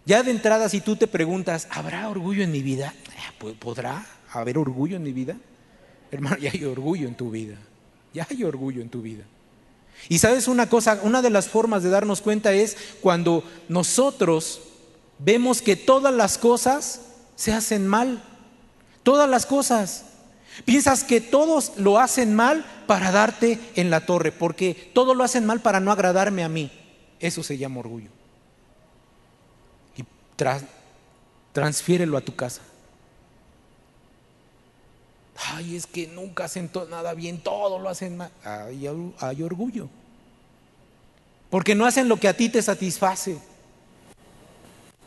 Ya 0.05 0.23
de 0.23 0.31
entrada, 0.31 0.69
si 0.69 0.81
tú 0.81 0.95
te 0.95 1.07
preguntas, 1.07 1.67
¿habrá 1.71 2.09
orgullo 2.09 2.43
en 2.43 2.51
mi 2.51 2.61
vida? 2.61 2.93
Eh, 3.41 3.53
¿Podrá 3.59 4.05
haber 4.31 4.57
orgullo 4.57 4.95
en 4.95 5.03
mi 5.03 5.11
vida? 5.11 5.35
Hermano, 6.11 6.37
ya 6.37 6.51
hay 6.53 6.63
orgullo 6.63 7.07
en 7.07 7.15
tu 7.15 7.31
vida. 7.31 7.57
Ya 8.13 8.25
hay 8.29 8.43
orgullo 8.43 8.81
en 8.81 8.89
tu 8.89 9.01
vida. 9.01 9.23
Y 10.07 10.19
sabes 10.19 10.47
una 10.47 10.69
cosa, 10.69 10.99
una 11.03 11.21
de 11.21 11.29
las 11.29 11.47
formas 11.47 11.83
de 11.83 11.89
darnos 11.89 12.21
cuenta 12.21 12.53
es 12.53 12.77
cuando 13.01 13.43
nosotros 13.67 14.61
vemos 15.19 15.61
que 15.61 15.75
todas 15.75 16.13
las 16.13 16.37
cosas 16.37 17.01
se 17.35 17.51
hacen 17.51 17.87
mal. 17.87 18.21
Todas 19.03 19.29
las 19.29 19.45
cosas. 19.45 20.05
Piensas 20.63 21.03
que 21.03 21.19
todos 21.19 21.73
lo 21.77 21.99
hacen 21.99 22.33
mal 22.33 22.65
para 22.87 23.11
darte 23.11 23.59
en 23.75 23.89
la 23.89 24.05
torre, 24.05 24.31
porque 24.31 24.91
todos 24.93 25.15
lo 25.15 25.23
hacen 25.23 25.45
mal 25.45 25.59
para 25.59 25.79
no 25.79 25.91
agradarme 25.91 26.43
a 26.43 26.49
mí. 26.49 26.71
Eso 27.19 27.43
se 27.43 27.57
llama 27.57 27.79
orgullo. 27.79 28.09
Y 29.97 30.05
transfiérelo 31.51 32.17
a 32.17 32.21
tu 32.21 32.35
casa. 32.35 32.61
Ay, 35.51 35.75
es 35.75 35.85
que 35.85 36.07
nunca 36.07 36.45
hacen 36.45 36.69
nada 36.89 37.13
bien, 37.13 37.39
todo 37.39 37.79
lo 37.79 37.89
hacen 37.89 38.15
mal. 38.15 38.31
Hay, 38.43 38.87
hay 39.19 39.43
orgullo. 39.43 39.89
Porque 41.49 41.75
no 41.75 41.85
hacen 41.85 42.07
lo 42.07 42.17
que 42.17 42.29
a 42.29 42.37
ti 42.37 42.49
te 42.49 42.61
satisface. 42.61 43.37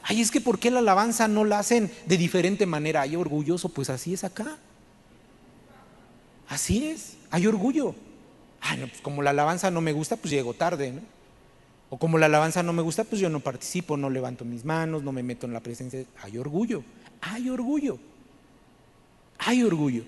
Ay, 0.02 0.20
es 0.20 0.30
que 0.30 0.40
¿por 0.40 0.58
qué 0.58 0.70
la 0.70 0.78
alabanza 0.78 1.28
no 1.28 1.44
la 1.44 1.58
hacen 1.58 1.90
de 2.06 2.16
diferente 2.16 2.66
manera? 2.66 3.02
Hay 3.02 3.16
orgulloso, 3.16 3.70
pues 3.70 3.90
así 3.90 4.14
es 4.14 4.24
acá. 4.24 4.58
Así 6.48 6.86
es, 6.86 7.16
hay 7.30 7.46
orgullo. 7.46 7.94
Ay, 8.60 8.78
no, 8.78 8.88
pues 8.88 9.00
como 9.00 9.22
la 9.22 9.30
alabanza 9.30 9.70
no 9.70 9.80
me 9.80 9.92
gusta, 9.92 10.16
pues 10.16 10.32
llego 10.32 10.54
tarde, 10.54 10.92
¿no? 10.92 11.00
O 11.90 11.98
como 11.98 12.18
la 12.18 12.26
alabanza 12.26 12.62
no 12.62 12.72
me 12.72 12.82
gusta, 12.82 13.04
pues 13.04 13.20
yo 13.20 13.28
no 13.28 13.40
participo, 13.40 13.96
no 13.96 14.10
levanto 14.10 14.44
mis 14.44 14.64
manos, 14.64 15.02
no 15.02 15.12
me 15.12 15.22
meto 15.22 15.46
en 15.46 15.52
la 15.52 15.60
presencia. 15.60 16.04
Hay 16.22 16.36
orgullo, 16.36 16.82
hay 17.20 17.48
orgullo, 17.48 17.98
hay 19.38 19.62
orgullo. 19.62 20.04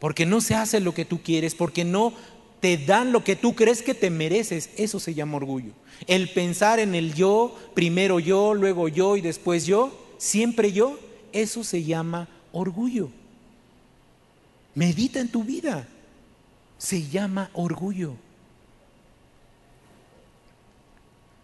Porque 0.00 0.26
no 0.26 0.40
se 0.40 0.56
hace 0.56 0.80
lo 0.80 0.94
que 0.94 1.04
tú 1.04 1.22
quieres, 1.22 1.54
porque 1.54 1.84
no 1.84 2.12
te 2.60 2.76
dan 2.76 3.12
lo 3.12 3.22
que 3.22 3.36
tú 3.36 3.54
crees 3.54 3.82
que 3.82 3.94
te 3.94 4.10
mereces. 4.10 4.70
Eso 4.76 4.98
se 4.98 5.14
llama 5.14 5.36
orgullo. 5.36 5.72
El 6.08 6.28
pensar 6.30 6.80
en 6.80 6.96
el 6.96 7.14
yo, 7.14 7.56
primero 7.74 8.18
yo, 8.18 8.54
luego 8.54 8.88
yo 8.88 9.16
y 9.16 9.20
después 9.20 9.64
yo, 9.64 9.96
siempre 10.18 10.72
yo, 10.72 10.98
eso 11.32 11.62
se 11.62 11.84
llama 11.84 12.28
orgullo. 12.50 13.10
Medita 14.74 15.20
en 15.20 15.28
tu 15.28 15.44
vida. 15.44 15.86
Se 16.78 17.08
llama 17.08 17.50
orgullo. 17.52 18.16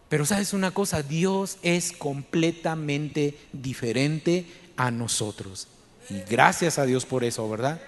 Pero 0.08 0.25
sabes 0.25 0.52
una 0.52 0.70
cosa, 0.70 1.02
Dios 1.02 1.58
es 1.62 1.92
completamente 1.92 3.38
diferente 3.52 4.47
a 4.76 4.90
nosotros. 4.90 5.68
Y 6.08 6.20
gracias 6.30 6.78
a 6.78 6.87
Dios 6.87 7.04
por 7.04 7.25
eso, 7.25 7.49
¿verdad? 7.49 7.80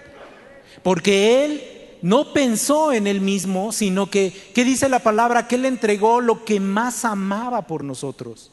Porque 0.83 1.43
Él 1.43 1.61
no 2.03 2.31
pensó 2.33 2.93
en 2.93 3.07
Él 3.07 3.21
mismo, 3.21 3.71
sino 3.71 4.09
que, 4.09 4.31
¿qué 4.53 4.63
dice 4.63 4.87
la 4.87 4.99
palabra? 4.99 5.47
Que 5.47 5.55
Él 5.55 5.65
entregó 5.65 6.21
lo 6.21 6.45
que 6.45 6.59
más 6.59 7.05
amaba 7.05 7.65
por 7.65 7.83
nosotros. 7.83 8.51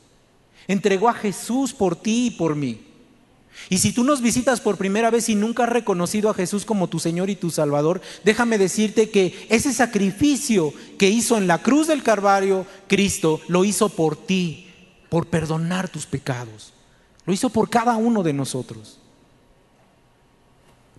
Entregó 0.66 1.08
a 1.08 1.14
Jesús 1.14 1.74
por 1.74 1.96
ti 1.96 2.26
y 2.26 2.30
por 2.30 2.56
mí. 2.56 2.87
Y 3.68 3.78
si 3.78 3.92
tú 3.92 4.04
nos 4.04 4.22
visitas 4.22 4.60
por 4.60 4.76
primera 4.76 5.10
vez 5.10 5.28
y 5.28 5.34
nunca 5.34 5.64
has 5.64 5.70
reconocido 5.70 6.30
a 6.30 6.34
Jesús 6.34 6.64
como 6.64 6.88
tu 6.88 6.98
Señor 6.98 7.30
y 7.30 7.36
tu 7.36 7.50
Salvador, 7.50 8.00
déjame 8.24 8.58
decirte 8.58 9.10
que 9.10 9.46
ese 9.48 9.72
sacrificio 9.72 10.72
que 10.98 11.10
hizo 11.10 11.36
en 11.36 11.46
la 11.46 11.62
cruz 11.62 11.86
del 11.86 12.02
Calvario 12.02 12.66
Cristo, 12.86 13.40
lo 13.48 13.64
hizo 13.64 13.88
por 13.88 14.16
ti, 14.16 14.68
por 15.08 15.26
perdonar 15.26 15.88
tus 15.88 16.06
pecados. 16.06 16.72
Lo 17.26 17.32
hizo 17.32 17.50
por 17.50 17.68
cada 17.68 17.96
uno 17.96 18.22
de 18.22 18.32
nosotros. 18.32 18.98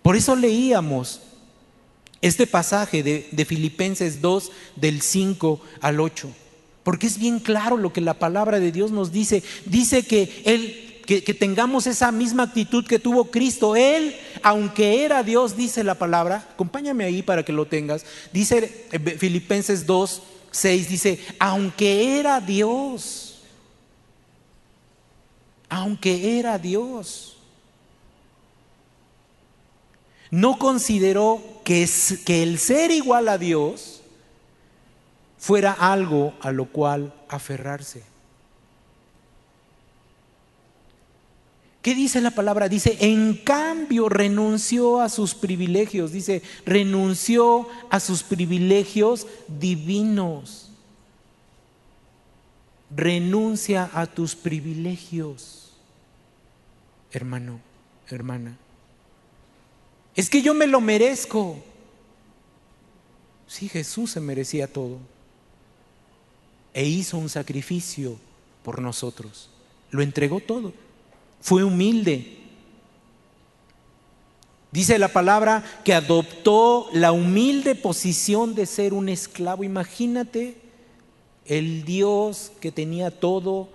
Por 0.02 0.16
eso 0.16 0.36
leíamos 0.36 1.20
este 2.22 2.46
pasaje 2.46 3.02
de, 3.02 3.44
Filipenses 3.44 4.20
2 4.20 4.52
del 4.76 5.00
5 5.02 5.60
al 5.80 6.00
8, 6.00 6.30
porque 6.82 7.06
es 7.06 7.18
bien 7.18 7.40
claro 7.40 7.76
lo 7.76 7.92
que 7.92 8.00
la 8.00 8.14
palabra 8.14 8.60
de 8.60 8.72
Dios 8.72 8.90
nos 8.90 9.12
dice. 9.12 9.42
Dice 9.66 10.02
que 10.04 10.42
Él 10.44 10.89
que, 11.18 11.34
tengamos 11.34 11.88
esa 11.88 12.12
misma 12.12 12.44
actitud 12.44 12.86
que 12.86 13.00
tuvo 13.00 13.32
Cristo. 13.32 13.74
Él, 13.74 14.16
aunque 14.44 15.04
era 15.04 15.24
Dios, 15.24 15.56
dice 15.56 15.82
la 15.82 15.96
palabra, 15.96 16.48
acompáñame 16.52 17.04
ahí 17.04 17.22
para 17.22 17.44
que 17.44 17.52
lo 17.52 17.66
tengas, 17.66 18.06
dice 18.32 18.86
eh, 18.92 18.98
Filipenses 19.18 19.86
2, 19.86 20.22
6, 20.52 20.88
dice, 20.88 21.18
aunque 21.40 22.20
era 22.20 22.40
Dios, 22.40 23.42
aunque 25.68 26.38
era 26.38 26.58
Dios, 26.58 27.36
no 30.30 30.60
consideró 30.60 31.42
que, 31.64 31.88
que 32.24 32.44
el 32.44 32.60
ser 32.60 32.92
igual 32.92 33.26
a 33.28 33.36
Dios 33.36 34.00
fuera 35.38 35.72
algo 35.72 36.34
a 36.40 36.52
lo 36.52 36.66
cual 36.66 37.12
aferrarse. 37.28 38.09
¿Qué 41.82 41.94
dice 41.94 42.20
la 42.20 42.30
palabra? 42.32 42.68
Dice, 42.68 42.98
en 43.00 43.34
cambio 43.34 44.10
renunció 44.10 45.00
a 45.00 45.08
sus 45.08 45.34
privilegios, 45.34 46.12
dice, 46.12 46.42
renunció 46.66 47.68
a 47.88 48.00
sus 48.00 48.22
privilegios 48.22 49.26
divinos. 49.48 50.70
Renuncia 52.94 53.88
a 53.94 54.06
tus 54.06 54.34
privilegios, 54.34 55.72
hermano, 57.12 57.60
hermana. 58.08 58.58
Es 60.14 60.28
que 60.28 60.42
yo 60.42 60.52
me 60.52 60.66
lo 60.66 60.80
merezco. 60.80 61.62
Sí, 63.46 63.68
Jesús 63.68 64.10
se 64.10 64.20
merecía 64.20 64.70
todo. 64.70 64.98
E 66.74 66.84
hizo 66.84 67.16
un 67.16 67.28
sacrificio 67.28 68.18
por 68.64 68.82
nosotros. 68.82 69.48
Lo 69.90 70.02
entregó 70.02 70.40
todo 70.40 70.74
fue 71.40 71.64
humilde. 71.64 72.38
Dice 74.72 74.98
la 74.98 75.08
palabra 75.08 75.64
que 75.84 75.94
adoptó 75.94 76.88
la 76.92 77.10
humilde 77.10 77.74
posición 77.74 78.54
de 78.54 78.66
ser 78.66 78.92
un 78.94 79.08
esclavo. 79.08 79.64
Imagínate 79.64 80.58
el 81.44 81.84
Dios 81.84 82.52
que 82.60 82.70
tenía 82.70 83.10
todo, 83.10 83.68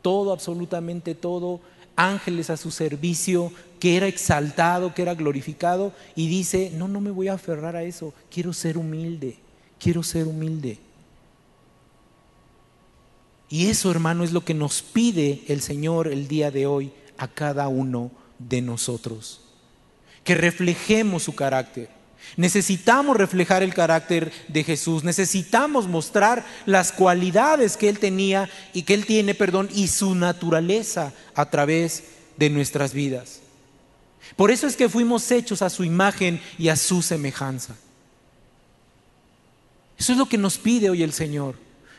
todo, 0.00 0.32
absolutamente 0.32 1.14
todo, 1.14 1.60
ángeles 1.96 2.48
a 2.48 2.56
su 2.56 2.70
servicio, 2.70 3.52
que 3.78 3.96
era 3.96 4.06
exaltado, 4.06 4.94
que 4.94 5.02
era 5.02 5.14
glorificado, 5.14 5.92
y 6.16 6.28
dice, 6.28 6.72
no, 6.74 6.88
no 6.88 7.00
me 7.00 7.10
voy 7.10 7.28
a 7.28 7.34
aferrar 7.34 7.76
a 7.76 7.82
eso, 7.82 8.14
quiero 8.30 8.54
ser 8.54 8.78
humilde, 8.78 9.36
quiero 9.78 10.02
ser 10.02 10.26
humilde. 10.26 10.78
Y 13.50 13.66
eso, 13.66 13.90
hermano, 13.90 14.24
es 14.24 14.32
lo 14.32 14.44
que 14.44 14.54
nos 14.54 14.82
pide 14.82 15.42
el 15.48 15.60
Señor 15.60 16.08
el 16.08 16.28
día 16.28 16.50
de 16.50 16.66
hoy 16.66 16.92
a 17.18 17.28
cada 17.28 17.68
uno 17.68 18.10
de 18.38 18.62
nosotros. 18.62 19.40
Que 20.24 20.34
reflejemos 20.34 21.24
su 21.24 21.34
carácter. 21.34 21.90
Necesitamos 22.36 23.16
reflejar 23.16 23.62
el 23.62 23.74
carácter 23.74 24.32
de 24.48 24.64
Jesús, 24.64 25.04
necesitamos 25.04 25.86
mostrar 25.86 26.44
las 26.66 26.92
cualidades 26.92 27.76
que 27.76 27.88
Él 27.88 27.98
tenía 27.98 28.50
y 28.72 28.82
que 28.82 28.94
Él 28.94 29.06
tiene, 29.06 29.34
perdón, 29.34 29.68
y 29.72 29.88
su 29.88 30.14
naturaleza 30.14 31.12
a 31.34 31.48
través 31.48 32.04
de 32.36 32.50
nuestras 32.50 32.92
vidas. 32.92 33.40
Por 34.36 34.50
eso 34.50 34.66
es 34.66 34.76
que 34.76 34.88
fuimos 34.88 35.30
hechos 35.30 35.62
a 35.62 35.70
su 35.70 35.84
imagen 35.84 36.40
y 36.58 36.68
a 36.68 36.76
su 36.76 37.02
semejanza. 37.02 37.76
Eso 39.96 40.12
es 40.12 40.18
lo 40.18 40.26
que 40.26 40.38
nos 40.38 40.58
pide 40.58 40.90
hoy 40.90 41.02
el 41.02 41.12
Señor. 41.12 41.56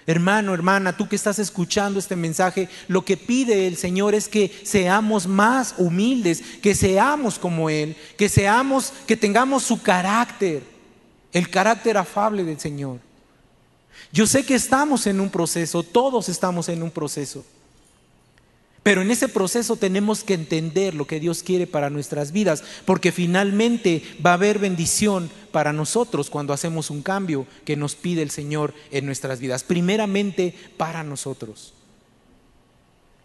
Hermano, 0.10 0.56
hermana, 0.56 0.98
tú 0.98 1.08
que 1.08 1.16
estás 1.16 1.38
escuchando 1.38 2.00
este 2.00 2.16
mensaje, 2.16 2.68
lo 2.88 3.06
que 3.06 3.16
pide 3.16 3.68
el 3.68 3.78
Señor 3.78 4.16
es 4.16 4.28
que 4.28 4.52
seamos 4.64 5.28
más 5.28 5.76
humildes, 5.78 6.42
que 6.64 6.74
seamos 6.74 7.38
como 7.38 7.70
Él, 7.70 7.96
que 8.18 8.28
seamos, 8.28 8.92
que 9.06 9.16
tengamos 9.16 9.62
su 9.62 9.84
carácter, 9.84 10.64
el 11.32 11.48
carácter 11.52 11.96
afable 11.96 12.44
del 12.44 12.60
Señor. 12.60 12.98
Yo 14.12 14.26
sé 14.26 14.44
que 14.44 14.56
estamos 14.56 15.06
en 15.06 15.20
un 15.20 15.30
proceso, 15.30 15.84
todos 15.84 16.28
estamos 16.28 16.70
en 16.70 16.82
un 16.82 16.90
proceso. 16.90 17.46
Pero 18.84 19.02
en 19.02 19.12
ese 19.12 19.28
proceso 19.28 19.76
tenemos 19.76 20.24
que 20.24 20.34
entender 20.34 20.94
lo 20.94 21.06
que 21.06 21.20
Dios 21.20 21.44
quiere 21.44 21.68
para 21.68 21.90
nuestras 21.90 22.32
vidas, 22.32 22.64
porque 22.86 23.12
finalmente 23.12 24.04
va 24.26 24.32
a 24.32 24.36
haber 24.36 24.58
bendición 24.58 25.30
para 25.52 25.74
nosotros 25.74 26.30
cuando 26.30 26.54
hacemos 26.54 26.90
un 26.90 27.02
cambio 27.02 27.46
que 27.66 27.76
nos 27.76 27.96
pide 27.96 28.22
el 28.22 28.32
Señor 28.32 28.74
en 28.92 29.06
nuestras 29.06 29.40
vidas, 29.40 29.64
primeramente 29.64 30.56
para 30.78 31.04
nosotros. 31.04 31.74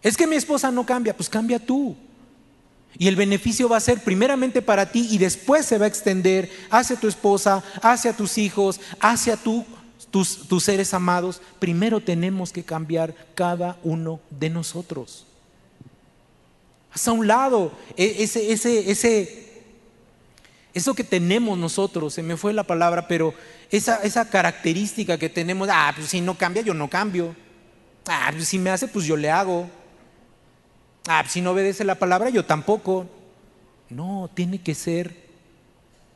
Es 0.01 0.17
que 0.17 0.27
mi 0.27 0.35
esposa 0.35 0.71
no 0.71 0.85
cambia, 0.85 1.15
pues 1.15 1.29
cambia 1.29 1.57
tú. 1.57 1.95
Y 2.97 3.07
el 3.07 3.15
beneficio 3.15 3.67
va 3.67 3.77
a 3.77 3.81
ser 3.81 4.03
primeramente 4.03 4.61
para 4.61 4.91
ti 4.91 5.07
y 5.11 5.17
después 5.17 5.65
se 5.65 5.77
va 5.77 5.85
a 5.85 5.87
extender 5.87 6.49
hacia 6.69 6.95
tu 6.95 7.07
esposa, 7.07 7.63
hacia 7.81 8.13
tus 8.13 8.37
hijos, 8.37 8.79
hacia 8.99 9.37
tus, 9.37 9.65
seres 10.63 10.93
amados. 10.93 11.41
Primero 11.59 12.01
tenemos 12.01 12.51
que 12.51 12.63
cambiar 12.63 13.15
cada 13.35 13.77
uno 13.83 14.19
de 14.29 14.49
nosotros. 14.49 15.25
Haz 16.95 17.09
a 17.09 17.11
un 17.11 17.27
lado 17.27 17.73
e, 17.97 18.23
ese, 18.23 18.53
ese, 18.53 18.89
ese, 18.89 19.63
eso 20.73 20.93
que 20.93 21.03
tenemos 21.03 21.57
nosotros, 21.57 22.13
se 22.13 22.23
me 22.23 22.37
fue 22.37 22.53
la 22.53 22.63
palabra, 22.63 23.05
pero 23.09 23.33
esa, 23.69 23.97
esa 23.97 24.29
característica 24.29 25.17
que 25.17 25.27
tenemos, 25.27 25.67
ah, 25.69 25.91
pues 25.93 26.07
si 26.07 26.21
no 26.21 26.37
cambia, 26.37 26.61
yo 26.61 26.73
no 26.73 26.89
cambio. 26.89 27.35
Ah, 28.07 28.29
pues 28.31 28.47
si 28.47 28.57
me 28.57 28.69
hace, 28.69 28.87
pues 28.87 29.05
yo 29.05 29.17
le 29.17 29.29
hago. 29.29 29.67
Ah, 31.07 31.19
pues 31.21 31.33
si 31.33 31.41
no 31.41 31.51
obedece 31.51 31.83
la 31.83 31.95
palabra, 31.95 32.29
yo 32.29 32.45
tampoco. 32.45 33.07
No, 33.89 34.29
tiene 34.33 34.61
que 34.61 34.73
ser 34.73 35.13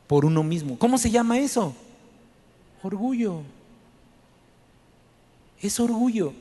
por 0.06 0.24
uno 0.24 0.42
mismo. 0.42 0.78
¿Cómo 0.78 0.96
se 0.96 1.10
llama 1.10 1.38
eso? 1.38 1.74
Orgullo. 2.82 3.42
Es 5.60 5.78
orgullo. 5.78 6.32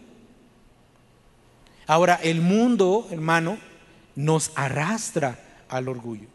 Ahora, 1.86 2.20
el 2.24 2.40
mundo, 2.40 3.06
hermano, 3.12 3.58
nos 4.20 4.52
arrastra 4.56 5.40
al 5.70 5.88
orgullo. 5.88 6.28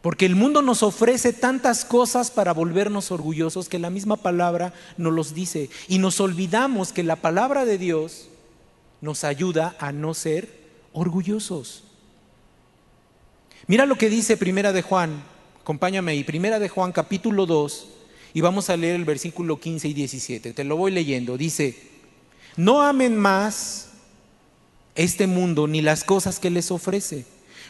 Porque 0.00 0.24
el 0.24 0.36
mundo 0.36 0.62
nos 0.62 0.82
ofrece 0.82 1.34
tantas 1.34 1.84
cosas 1.84 2.30
para 2.30 2.54
volvernos 2.54 3.10
orgullosos 3.10 3.68
que 3.68 3.78
la 3.78 3.90
misma 3.90 4.16
palabra 4.16 4.72
nos 4.96 5.12
los 5.12 5.34
dice. 5.34 5.68
Y 5.86 5.98
nos 5.98 6.18
olvidamos 6.18 6.94
que 6.94 7.02
la 7.02 7.16
palabra 7.16 7.66
de 7.66 7.76
Dios 7.76 8.30
nos 9.02 9.22
ayuda 9.22 9.76
a 9.78 9.92
no 9.92 10.14
ser 10.14 10.48
orgullosos. 10.94 11.84
Mira 13.66 13.84
lo 13.84 13.96
que 13.96 14.08
dice 14.08 14.38
Primera 14.38 14.72
de 14.72 14.80
Juan, 14.80 15.22
acompáñame 15.60 16.12
ahí, 16.12 16.24
Primera 16.24 16.58
de 16.58 16.70
Juan 16.70 16.92
capítulo 16.92 17.44
2, 17.44 17.86
y 18.32 18.40
vamos 18.40 18.70
a 18.70 18.78
leer 18.78 18.94
el 18.94 19.04
versículo 19.04 19.60
15 19.60 19.88
y 19.88 19.92
17. 19.92 20.54
Te 20.54 20.64
lo 20.64 20.78
voy 20.78 20.90
leyendo. 20.90 21.36
Dice, 21.36 21.76
no 22.56 22.80
amen 22.80 23.14
más 23.18 23.89
este 24.94 25.26
mundo 25.26 25.66
ni 25.66 25.82
las 25.82 26.04
cosas 26.04 26.38
que 26.38 26.50
les 26.50 26.70
ofrece. 26.70 27.24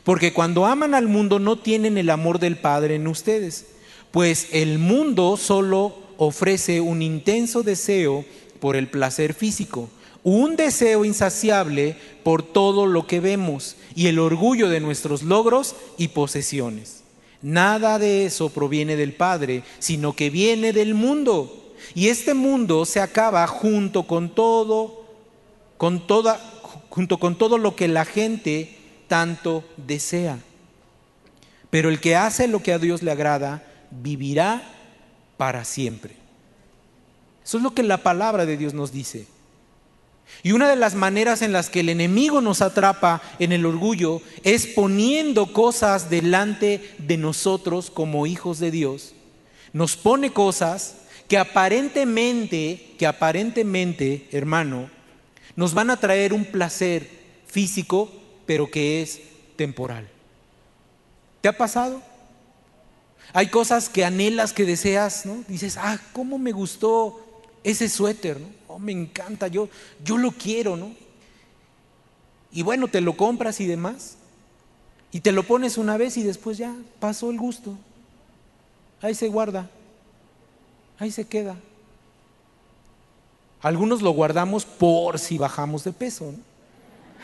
Porque 0.05 0.33
cuando 0.33 0.67
aman 0.67 0.95
al 0.95 1.09
mundo 1.09 1.39
no 1.39 1.57
tienen 1.57 1.99
el 1.99 2.11
amor 2.11 2.39
del 2.39 2.57
Padre 2.57 2.95
en 2.95 3.07
ustedes, 3.07 3.67
pues 4.11 4.49
el 4.53 4.79
mundo 4.79 5.37
solo 5.37 5.95
ofrece 6.17 6.81
un 6.81 7.03
intenso 7.03 7.63
deseo 7.63 8.25
por 8.61 8.77
el 8.77 8.89
placer 8.89 9.35
físico, 9.35 9.89
un 10.23 10.57
deseo 10.57 11.05
insaciable 11.05 11.97
por 12.23 12.43
todo 12.43 12.87
lo 12.87 13.07
que 13.07 13.21
vemos 13.21 13.77
y 13.95 14.07
el 14.09 14.19
orgullo 14.19 14.69
de 14.69 14.81
nuestros 14.81 15.23
logros 15.23 15.75
y 15.97 16.09
posesiones. 16.09 17.03
Nada 17.43 17.99
de 17.99 18.27
eso 18.27 18.51
proviene 18.51 18.97
del 18.97 19.15
Padre, 19.15 19.63
sino 19.79 20.15
que 20.15 20.29
viene 20.29 20.73
del 20.73 20.95
mundo. 20.95 21.73
Y 21.95 22.09
este 22.09 22.35
mundo 22.35 22.85
se 22.85 23.01
acaba 23.01 23.47
junto 23.47 24.07
con 24.07 24.35
todo, 24.35 25.05
con 25.79 26.07
toda, 26.07 26.39
junto 26.91 27.19
con 27.19 27.39
todo 27.39 27.57
lo 27.57 27.77
que 27.77 27.89
la 27.89 28.05
gente 28.05 28.77
tanto 29.09 29.65
desea. 29.77 30.39
Pero 31.71 31.89
el 31.89 32.01
que 32.01 32.17
hace 32.17 32.49
lo 32.49 32.63
que 32.63 32.73
a 32.73 32.79
Dios 32.79 33.03
le 33.03 33.13
agrada, 33.13 33.65
vivirá 33.91 34.63
para 35.37 35.65
siempre. 35.65 36.17
Eso 37.45 37.57
es 37.57 37.63
lo 37.63 37.73
que 37.73 37.83
la 37.83 38.03
palabra 38.03 38.45
de 38.45 38.57
Dios 38.57 38.75
nos 38.75 38.93
dice. 38.93 39.27
Y 40.43 40.53
una 40.53 40.69
de 40.69 40.77
las 40.77 40.95
maneras 40.95 41.43
en 41.43 41.53
las 41.53 41.71
que 41.71 41.81
el 41.81 41.89
enemigo 41.89 42.41
nos 42.41 42.63
atrapa 42.63 43.21
en 43.39 43.53
el 43.53 43.67
orgullo 43.67 44.21
es 44.45 44.67
poniendo 44.67 45.53
cosas 45.53 46.11
delante 46.11 46.95
de 46.99 47.17
nosotros 47.17 47.91
como 47.91 48.27
hijos 48.27 48.59
de 48.59 48.71
Dios. 48.71 49.15
Nos 49.73 49.97
pone 49.97 50.33
cosas 50.33 50.97
que 51.29 51.39
aparentemente, 51.39 52.95
que 52.99 53.07
aparentemente, 53.07 54.29
hermano, 54.33 54.91
nos 55.57 55.75
van 55.75 55.91
a 55.91 55.99
traer 55.99 56.33
un 56.33 56.45
placer 56.45 57.09
físico, 57.47 58.11
pero 58.47 58.71
que 58.71 59.03
es 59.03 59.21
temporal. 59.57 60.09
¿Te 61.41 61.49
ha 61.49 61.57
pasado? 61.57 62.03
Hay 63.33 63.49
cosas 63.49 63.89
que 63.89 64.05
anhelas, 64.05 64.53
que 64.53 64.65
deseas, 64.65 65.25
¿no? 65.25 65.45
Dices, 65.47 65.77
ah, 65.77 65.99
¿cómo 66.13 66.39
me 66.39 66.53
gustó 66.53 67.43
ese 67.63 67.89
suéter? 67.89 68.41
¿no? 68.41 68.49
Oh, 68.69 68.79
me 68.79 68.93
encanta, 68.93 69.49
yo, 69.49 69.69
yo 70.05 70.19
lo 70.19 70.33
quiero, 70.33 70.77
¿no? 70.77 70.95
Y 72.53 72.63
bueno, 72.63 72.89
te 72.89 73.01
lo 73.01 73.17
compras 73.17 73.61
y 73.61 73.67
demás. 73.67 74.17
Y 75.13 75.21
te 75.21 75.33
lo 75.33 75.43
pones 75.43 75.79
una 75.79 75.97
vez 75.97 76.17
y 76.17 76.23
después 76.23 76.59
ya 76.59 76.75
pasó 76.99 77.31
el 77.31 77.39
gusto. 77.39 77.77
Ahí 79.01 79.15
se 79.15 79.29
guarda. 79.29 79.71
Ahí 80.99 81.11
se 81.11 81.27
queda. 81.27 81.57
Algunos 83.63 84.03
lo 84.03 84.11
guardamos 84.11 84.65
por 84.65 85.19
si 85.19 85.39
bajamos 85.39 85.85
de 85.85 85.93
peso. 85.93 86.33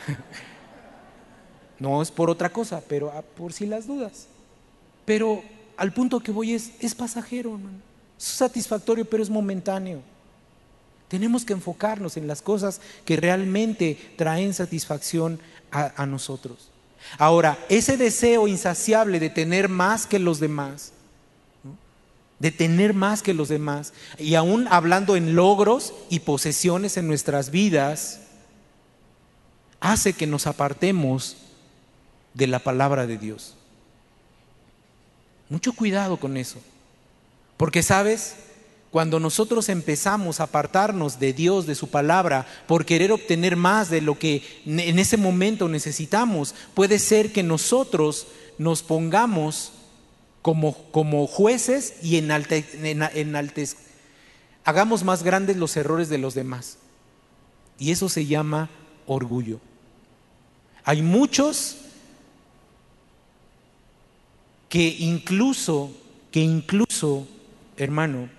¿no? 1.79 2.01
es 2.01 2.11
por 2.11 2.29
otra 2.29 2.49
cosa, 2.49 2.81
pero 2.87 3.11
ah, 3.15 3.21
por 3.21 3.53
si 3.53 3.65
las 3.65 3.87
dudas. 3.87 4.27
Pero 5.05 5.41
al 5.77 5.93
punto 5.93 6.19
que 6.19 6.31
voy 6.31 6.53
es, 6.53 6.71
es 6.79 6.95
pasajero, 6.95 7.59
Es 8.17 8.23
satisfactorio, 8.23 9.05
pero 9.05 9.23
es 9.23 9.29
momentáneo. 9.29 10.01
Tenemos 11.07 11.45
que 11.45 11.53
enfocarnos 11.53 12.17
en 12.17 12.27
las 12.27 12.41
cosas 12.41 12.81
que 13.05 13.15
realmente 13.15 13.97
traen 14.17 14.53
satisfacción 14.53 15.39
a 15.71 16.05
nosotros. 16.05 16.69
Ahora, 17.17 17.57
ese 17.69 17.95
deseo 17.95 18.47
insaciable 18.47 19.19
de 19.19 19.29
tener 19.29 19.69
más 19.69 20.05
que 20.05 20.19
los 20.19 20.39
demás, 20.39 20.91
de 22.39 22.51
tener 22.51 22.93
más 22.93 23.21
que 23.21 23.33
los 23.33 23.49
demás. 23.49 23.93
Y 24.17 24.35
aún 24.35 24.67
hablando 24.69 25.15
en 25.15 25.35
logros 25.35 25.93
y 26.09 26.19
posesiones 26.19 26.97
en 26.97 27.07
nuestras 27.07 27.51
vidas, 27.51 28.21
hace 29.79 30.13
que 30.13 30.27
nos 30.27 30.47
apartemos 30.47 31.37
de 32.33 32.47
la 32.47 32.59
palabra 32.59 33.07
de 33.07 33.17
Dios. 33.17 33.55
Mucho 35.49 35.73
cuidado 35.73 36.17
con 36.17 36.37
eso. 36.37 36.59
Porque 37.55 37.81
sabes, 37.81 38.35
cuando 38.91 39.19
nosotros 39.19 39.69
empezamos 39.69 40.39
a 40.39 40.43
apartarnos 40.43 41.19
de 41.19 41.33
Dios, 41.33 41.65
de 41.65 41.75
su 41.75 41.89
palabra, 41.89 42.45
por 42.67 42.85
querer 42.85 43.11
obtener 43.11 43.55
más 43.55 43.89
de 43.89 44.01
lo 44.01 44.19
que 44.19 44.43
en 44.65 44.99
ese 44.99 45.17
momento 45.17 45.67
necesitamos, 45.67 46.53
puede 46.73 46.99
ser 46.99 47.31
que 47.31 47.43
nosotros 47.43 48.27
nos 48.57 48.83
pongamos 48.83 49.71
como, 50.53 51.27
jueces 51.27 51.95
y 52.01 52.17
en 52.17 52.31
en 52.31 53.35
hagamos 54.63 55.03
más 55.03 55.23
grandes 55.23 55.57
los 55.57 55.75
errores 55.75 56.09
de 56.09 56.17
los 56.17 56.33
demás. 56.33 56.77
Y 57.79 57.91
eso 57.91 58.07
se 58.07 58.25
llama 58.25 58.69
orgullo. 59.05 59.59
Hay 60.83 61.01
muchos 61.01 61.77
que 64.69 64.95
incluso, 64.99 65.91
que 66.31 66.39
incluso, 66.39 67.27
hermano, 67.75 68.29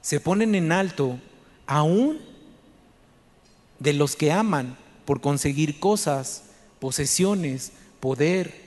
se 0.00 0.20
ponen 0.20 0.54
en 0.54 0.72
alto 0.72 1.18
aún 1.66 2.18
de 3.78 3.92
los 3.92 4.16
que 4.16 4.32
aman 4.32 4.76
por 5.04 5.20
conseguir 5.20 5.78
cosas, 5.78 6.44
posesiones, 6.80 7.72
poder, 8.00 8.63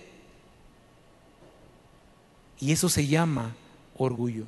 y 2.60 2.72
eso 2.72 2.90
se 2.90 3.08
llama 3.08 3.56
orgullo. 3.98 4.46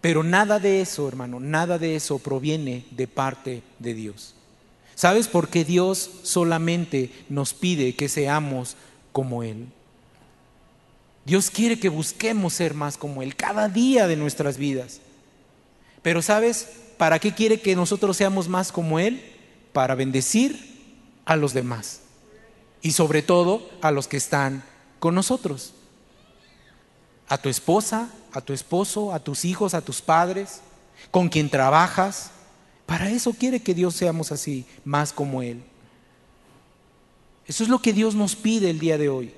Pero 0.00 0.24
nada 0.24 0.58
de 0.58 0.80
eso, 0.80 1.06
hermano, 1.06 1.38
nada 1.38 1.78
de 1.78 1.94
eso 1.94 2.18
proviene 2.18 2.84
de 2.90 3.06
parte 3.06 3.62
de 3.78 3.94
Dios. 3.94 4.34
¿Sabes 4.94 5.28
por 5.28 5.48
qué 5.48 5.64
Dios 5.64 6.10
solamente 6.22 7.12
nos 7.28 7.54
pide 7.54 7.94
que 7.94 8.08
seamos 8.08 8.76
como 9.12 9.42
Él? 9.42 9.68
Dios 11.24 11.50
quiere 11.50 11.78
que 11.78 11.88
busquemos 11.88 12.52
ser 12.52 12.74
más 12.74 12.96
como 12.96 13.22
Él 13.22 13.36
cada 13.36 13.68
día 13.68 14.08
de 14.08 14.16
nuestras 14.16 14.58
vidas. 14.58 15.00
Pero 16.02 16.20
¿sabes 16.20 16.68
para 16.98 17.20
qué 17.20 17.32
quiere 17.32 17.60
que 17.60 17.76
nosotros 17.76 18.16
seamos 18.16 18.48
más 18.48 18.72
como 18.72 18.98
Él? 18.98 19.22
Para 19.72 19.94
bendecir 19.94 20.82
a 21.24 21.36
los 21.36 21.54
demás. 21.54 22.00
Y 22.82 22.92
sobre 22.92 23.22
todo 23.22 23.70
a 23.80 23.92
los 23.92 24.08
que 24.08 24.16
están 24.16 24.64
con 24.98 25.14
nosotros 25.14 25.74
a 27.28 27.38
tu 27.38 27.48
esposa, 27.48 28.10
a 28.32 28.40
tu 28.40 28.52
esposo, 28.52 29.12
a 29.12 29.20
tus 29.20 29.44
hijos, 29.44 29.74
a 29.74 29.82
tus 29.82 30.00
padres, 30.00 30.60
con 31.10 31.28
quien 31.28 31.50
trabajas. 31.50 32.30
Para 32.86 33.10
eso 33.10 33.32
quiere 33.32 33.60
que 33.60 33.74
Dios 33.74 33.94
seamos 33.94 34.32
así, 34.32 34.66
más 34.84 35.12
como 35.12 35.42
Él. 35.42 35.62
Eso 37.46 37.62
es 37.64 37.68
lo 37.68 37.80
que 37.80 37.92
Dios 37.92 38.14
nos 38.14 38.36
pide 38.36 38.70
el 38.70 38.78
día 38.78 38.98
de 38.98 39.08
hoy. 39.08 39.34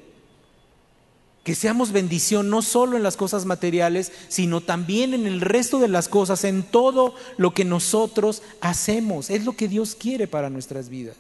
Que 1.42 1.54
seamos 1.54 1.92
bendición 1.92 2.48
no 2.48 2.62
solo 2.62 2.96
en 2.96 3.02
las 3.02 3.16
cosas 3.16 3.44
materiales, 3.44 4.12
sino 4.28 4.60
también 4.60 5.12
en 5.12 5.26
el 5.26 5.40
resto 5.40 5.78
de 5.78 5.88
las 5.88 6.08
cosas, 6.08 6.44
en 6.44 6.62
todo 6.62 7.14
lo 7.36 7.52
que 7.52 7.64
nosotros 7.64 8.42
hacemos. 8.60 9.30
Es 9.30 9.44
lo 9.44 9.54
que 9.54 9.68
Dios 9.68 9.94
quiere 9.94 10.26
para 10.26 10.48
nuestras 10.48 10.88
vidas. 10.88 11.16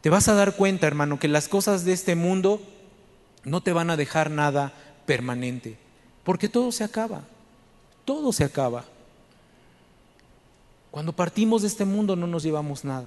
Te 0.00 0.10
vas 0.10 0.28
a 0.28 0.34
dar 0.34 0.54
cuenta, 0.54 0.86
hermano, 0.86 1.18
que 1.18 1.26
las 1.26 1.48
cosas 1.48 1.84
de 1.84 1.92
este 1.92 2.14
mundo 2.14 2.62
no 3.46 3.62
te 3.62 3.72
van 3.72 3.90
a 3.90 3.96
dejar 3.96 4.30
nada 4.30 4.72
permanente, 5.06 5.78
porque 6.24 6.48
todo 6.48 6.72
se 6.72 6.82
acaba, 6.82 7.22
todo 8.04 8.32
se 8.32 8.42
acaba. 8.42 8.84
Cuando 10.90 11.14
partimos 11.14 11.62
de 11.62 11.68
este 11.68 11.84
mundo 11.84 12.16
no 12.16 12.26
nos 12.26 12.42
llevamos 12.42 12.84
nada. 12.84 13.06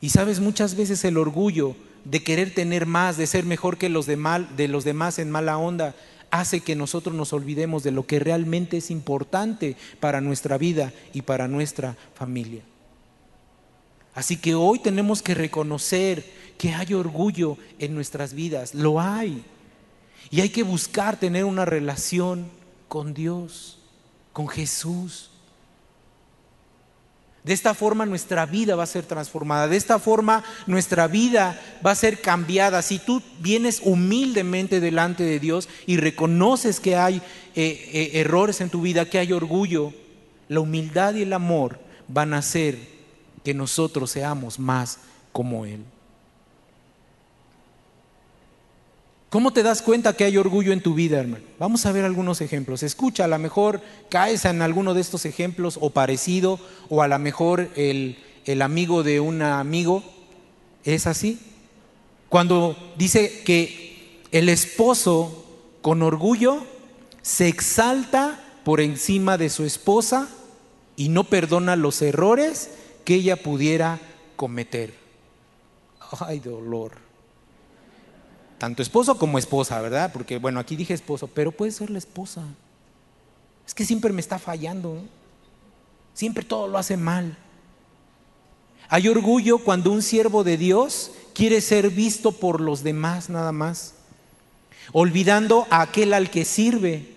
Y 0.00 0.10
sabes, 0.10 0.38
muchas 0.38 0.76
veces 0.76 1.04
el 1.04 1.18
orgullo 1.18 1.74
de 2.04 2.22
querer 2.22 2.54
tener 2.54 2.86
más, 2.86 3.16
de 3.16 3.26
ser 3.26 3.44
mejor 3.44 3.78
que 3.78 3.88
los 3.88 4.06
de, 4.06 4.16
mal, 4.16 4.56
de 4.56 4.68
los 4.68 4.84
demás 4.84 5.18
en 5.18 5.30
mala 5.30 5.58
onda, 5.58 5.96
hace 6.30 6.60
que 6.60 6.76
nosotros 6.76 7.16
nos 7.16 7.32
olvidemos 7.32 7.82
de 7.82 7.90
lo 7.90 8.06
que 8.06 8.20
realmente 8.20 8.76
es 8.76 8.92
importante 8.92 9.76
para 9.98 10.20
nuestra 10.20 10.56
vida 10.56 10.92
y 11.12 11.22
para 11.22 11.48
nuestra 11.48 11.96
familia. 12.14 12.62
Así 14.18 14.36
que 14.36 14.56
hoy 14.56 14.80
tenemos 14.80 15.22
que 15.22 15.32
reconocer 15.32 16.28
que 16.58 16.74
hay 16.74 16.92
orgullo 16.92 17.56
en 17.78 17.94
nuestras 17.94 18.34
vidas, 18.34 18.74
lo 18.74 19.00
hay. 19.00 19.44
Y 20.28 20.40
hay 20.40 20.48
que 20.48 20.64
buscar 20.64 21.20
tener 21.20 21.44
una 21.44 21.64
relación 21.64 22.50
con 22.88 23.14
Dios, 23.14 23.78
con 24.32 24.48
Jesús. 24.48 25.30
De 27.44 27.52
esta 27.52 27.74
forma 27.74 28.06
nuestra 28.06 28.44
vida 28.44 28.74
va 28.74 28.82
a 28.82 28.86
ser 28.86 29.04
transformada, 29.04 29.68
de 29.68 29.76
esta 29.76 30.00
forma 30.00 30.42
nuestra 30.66 31.06
vida 31.06 31.56
va 31.86 31.92
a 31.92 31.94
ser 31.94 32.20
cambiada. 32.20 32.82
Si 32.82 32.98
tú 32.98 33.22
vienes 33.38 33.80
humildemente 33.84 34.80
delante 34.80 35.22
de 35.22 35.38
Dios 35.38 35.68
y 35.86 35.96
reconoces 35.96 36.80
que 36.80 36.96
hay 36.96 37.22
eh, 37.54 37.90
eh, 37.92 38.10
errores 38.14 38.60
en 38.60 38.68
tu 38.68 38.82
vida, 38.82 39.08
que 39.08 39.20
hay 39.20 39.32
orgullo, 39.32 39.92
la 40.48 40.58
humildad 40.58 41.14
y 41.14 41.22
el 41.22 41.32
amor 41.34 41.78
van 42.08 42.34
a 42.34 42.38
hacer 42.38 42.97
que 43.42 43.54
nosotros 43.54 44.10
seamos 44.10 44.58
más 44.58 44.98
como 45.32 45.64
Él. 45.66 45.84
¿Cómo 49.30 49.52
te 49.52 49.62
das 49.62 49.82
cuenta 49.82 50.14
que 50.14 50.24
hay 50.24 50.38
orgullo 50.38 50.72
en 50.72 50.82
tu 50.82 50.94
vida, 50.94 51.20
hermano? 51.20 51.44
Vamos 51.58 51.84
a 51.84 51.92
ver 51.92 52.06
algunos 52.06 52.40
ejemplos. 52.40 52.82
Escucha, 52.82 53.24
a 53.24 53.28
lo 53.28 53.38
mejor 53.38 53.82
caes 54.08 54.46
en 54.46 54.62
alguno 54.62 54.94
de 54.94 55.02
estos 55.02 55.26
ejemplos 55.26 55.78
o 55.82 55.90
parecido, 55.90 56.58
o 56.88 57.02
a 57.02 57.08
lo 57.08 57.18
mejor 57.18 57.68
el, 57.76 58.16
el 58.46 58.62
amigo 58.62 59.02
de 59.02 59.20
un 59.20 59.42
amigo 59.42 60.02
es 60.84 61.06
así. 61.06 61.38
Cuando 62.30 62.74
dice 62.96 63.42
que 63.44 64.22
el 64.32 64.48
esposo 64.48 65.44
con 65.82 66.02
orgullo 66.02 66.64
se 67.20 67.48
exalta 67.48 68.42
por 68.64 68.80
encima 68.80 69.36
de 69.36 69.50
su 69.50 69.64
esposa 69.64 70.28
y 70.96 71.10
no 71.10 71.24
perdona 71.24 71.76
los 71.76 72.00
errores 72.00 72.70
que 73.08 73.14
ella 73.14 73.42
pudiera 73.42 73.98
cometer. 74.36 74.92
Ay, 76.20 76.40
dolor 76.40 77.08
tanto 78.58 78.82
esposo 78.82 79.16
como 79.16 79.38
esposa, 79.38 79.80
¿verdad? 79.80 80.12
Porque 80.12 80.38
bueno, 80.38 80.60
aquí 80.60 80.76
dije 80.76 80.92
esposo, 80.92 81.28
pero 81.28 81.52
puede 81.52 81.70
ser 81.70 81.90
la 81.90 81.98
esposa. 81.98 82.42
Es 83.66 83.72
que 83.72 83.84
siempre 83.84 84.12
me 84.12 84.20
está 84.20 84.38
fallando. 84.38 85.00
Siempre 86.12 86.44
todo 86.44 86.66
lo 86.66 86.76
hace 86.76 86.96
mal. 86.96 87.38
Hay 88.88 89.06
orgullo 89.06 89.58
cuando 89.58 89.92
un 89.92 90.02
siervo 90.02 90.42
de 90.42 90.56
Dios 90.56 91.12
quiere 91.34 91.60
ser 91.60 91.90
visto 91.90 92.32
por 92.32 92.60
los 92.60 92.82
demás 92.82 93.30
nada 93.30 93.52
más, 93.52 93.94
olvidando 94.92 95.66
a 95.70 95.82
aquel 95.82 96.12
al 96.12 96.30
que 96.30 96.44
sirve 96.44 97.14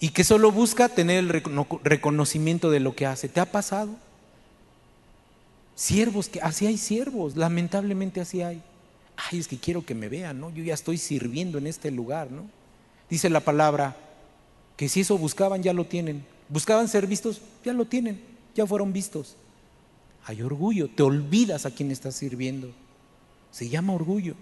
y 0.00 0.10
que 0.10 0.24
solo 0.24 0.52
busca 0.52 0.88
tener 0.88 1.18
el 1.18 1.42
reconocimiento 1.82 2.70
de 2.70 2.80
lo 2.80 2.94
que 2.94 3.06
hace. 3.06 3.28
¿Te 3.28 3.40
ha 3.40 3.50
pasado? 3.50 3.96
Siervos, 5.78 6.28
que 6.28 6.40
así 6.40 6.66
hay 6.66 6.76
siervos, 6.76 7.36
lamentablemente 7.36 8.20
así 8.20 8.42
hay 8.42 8.60
ay, 9.30 9.38
es 9.38 9.48
que 9.48 9.58
quiero 9.58 9.84
que 9.84 9.94
me 9.94 10.08
vean, 10.08 10.40
¿no? 10.40 10.50
Yo 10.50 10.62
ya 10.62 10.74
estoy 10.74 10.96
sirviendo 10.96 11.58
en 11.58 11.66
este 11.66 11.90
lugar, 11.90 12.30
¿no? 12.30 12.44
Dice 13.10 13.28
la 13.28 13.40
palabra 13.40 13.96
que 14.76 14.88
si 14.88 15.00
eso 15.00 15.18
buscaban, 15.18 15.62
ya 15.62 15.72
lo 15.72 15.86
tienen. 15.86 16.24
Buscaban 16.48 16.88
ser 16.88 17.06
vistos, 17.06 17.40
ya 17.64 17.72
lo 17.72 17.84
tienen, 17.84 18.20
ya 18.54 18.66
fueron 18.66 18.92
vistos. 18.92 19.36
Hay 20.24 20.42
orgullo, 20.42 20.88
te 20.88 21.02
olvidas 21.02 21.66
a 21.66 21.70
quien 21.70 21.90
estás 21.90 22.14
sirviendo. 22.14 22.70
Se 23.50 23.68
llama 23.68 23.94
orgullo. 23.94 24.34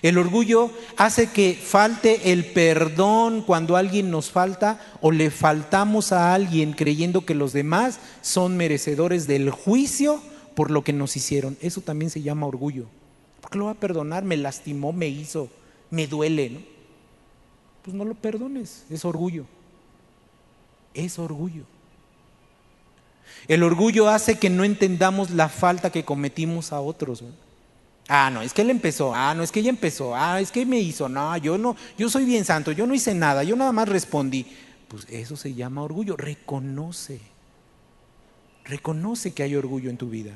El 0.00 0.16
orgullo 0.16 0.70
hace 0.96 1.30
que 1.30 1.54
falte 1.54 2.32
el 2.32 2.46
perdón 2.46 3.42
cuando 3.42 3.76
alguien 3.76 4.10
nos 4.10 4.30
falta 4.30 4.80
o 5.00 5.10
le 5.10 5.30
faltamos 5.30 6.12
a 6.12 6.34
alguien 6.34 6.72
creyendo 6.72 7.26
que 7.26 7.34
los 7.34 7.52
demás 7.52 7.98
son 8.20 8.56
merecedores 8.56 9.26
del 9.26 9.50
juicio 9.50 10.22
por 10.54 10.70
lo 10.70 10.82
que 10.84 10.92
nos 10.92 11.16
hicieron. 11.16 11.56
Eso 11.60 11.80
también 11.80 12.10
se 12.10 12.22
llama 12.22 12.46
orgullo. 12.46 12.86
¿Por 13.40 13.50
qué 13.50 13.58
lo 13.58 13.66
va 13.66 13.72
a 13.72 13.74
perdonar? 13.74 14.24
Me 14.24 14.36
lastimó, 14.36 14.92
me 14.92 15.08
hizo, 15.08 15.48
me 15.90 16.06
duele, 16.06 16.50
¿no? 16.50 16.60
Pues 17.82 17.96
no 17.96 18.04
lo 18.04 18.14
perdones, 18.14 18.84
es 18.90 19.04
orgullo. 19.04 19.44
Es 20.94 21.18
orgullo. 21.18 21.64
El 23.48 23.62
orgullo 23.62 24.08
hace 24.08 24.38
que 24.38 24.50
no 24.50 24.62
entendamos 24.62 25.30
la 25.30 25.48
falta 25.48 25.90
que 25.90 26.04
cometimos 26.04 26.72
a 26.72 26.80
otros. 26.80 27.24
Ah, 28.08 28.30
no, 28.30 28.42
es 28.42 28.52
que 28.52 28.62
él 28.62 28.70
empezó. 28.70 29.14
Ah, 29.14 29.34
no, 29.34 29.42
es 29.42 29.50
que 29.50 29.60
ella 29.60 29.70
empezó. 29.70 30.14
Ah, 30.14 30.40
es 30.40 30.52
que 30.52 30.64
me 30.64 30.78
hizo. 30.78 31.08
No, 31.08 31.36
yo 31.38 31.58
no, 31.58 31.76
yo 31.98 32.08
soy 32.08 32.24
bien 32.24 32.44
santo, 32.44 32.70
yo 32.72 32.86
no 32.86 32.94
hice 32.94 33.14
nada, 33.14 33.42
yo 33.42 33.56
nada 33.56 33.72
más 33.72 33.88
respondí. 33.88 34.46
Pues 34.86 35.06
eso 35.08 35.36
se 35.36 35.54
llama 35.54 35.82
orgullo. 35.82 36.16
Reconoce. 36.16 37.31
Reconoce 38.64 39.32
que 39.32 39.42
hay 39.42 39.56
orgullo 39.56 39.90
en 39.90 39.96
tu 39.96 40.08
vida. 40.08 40.32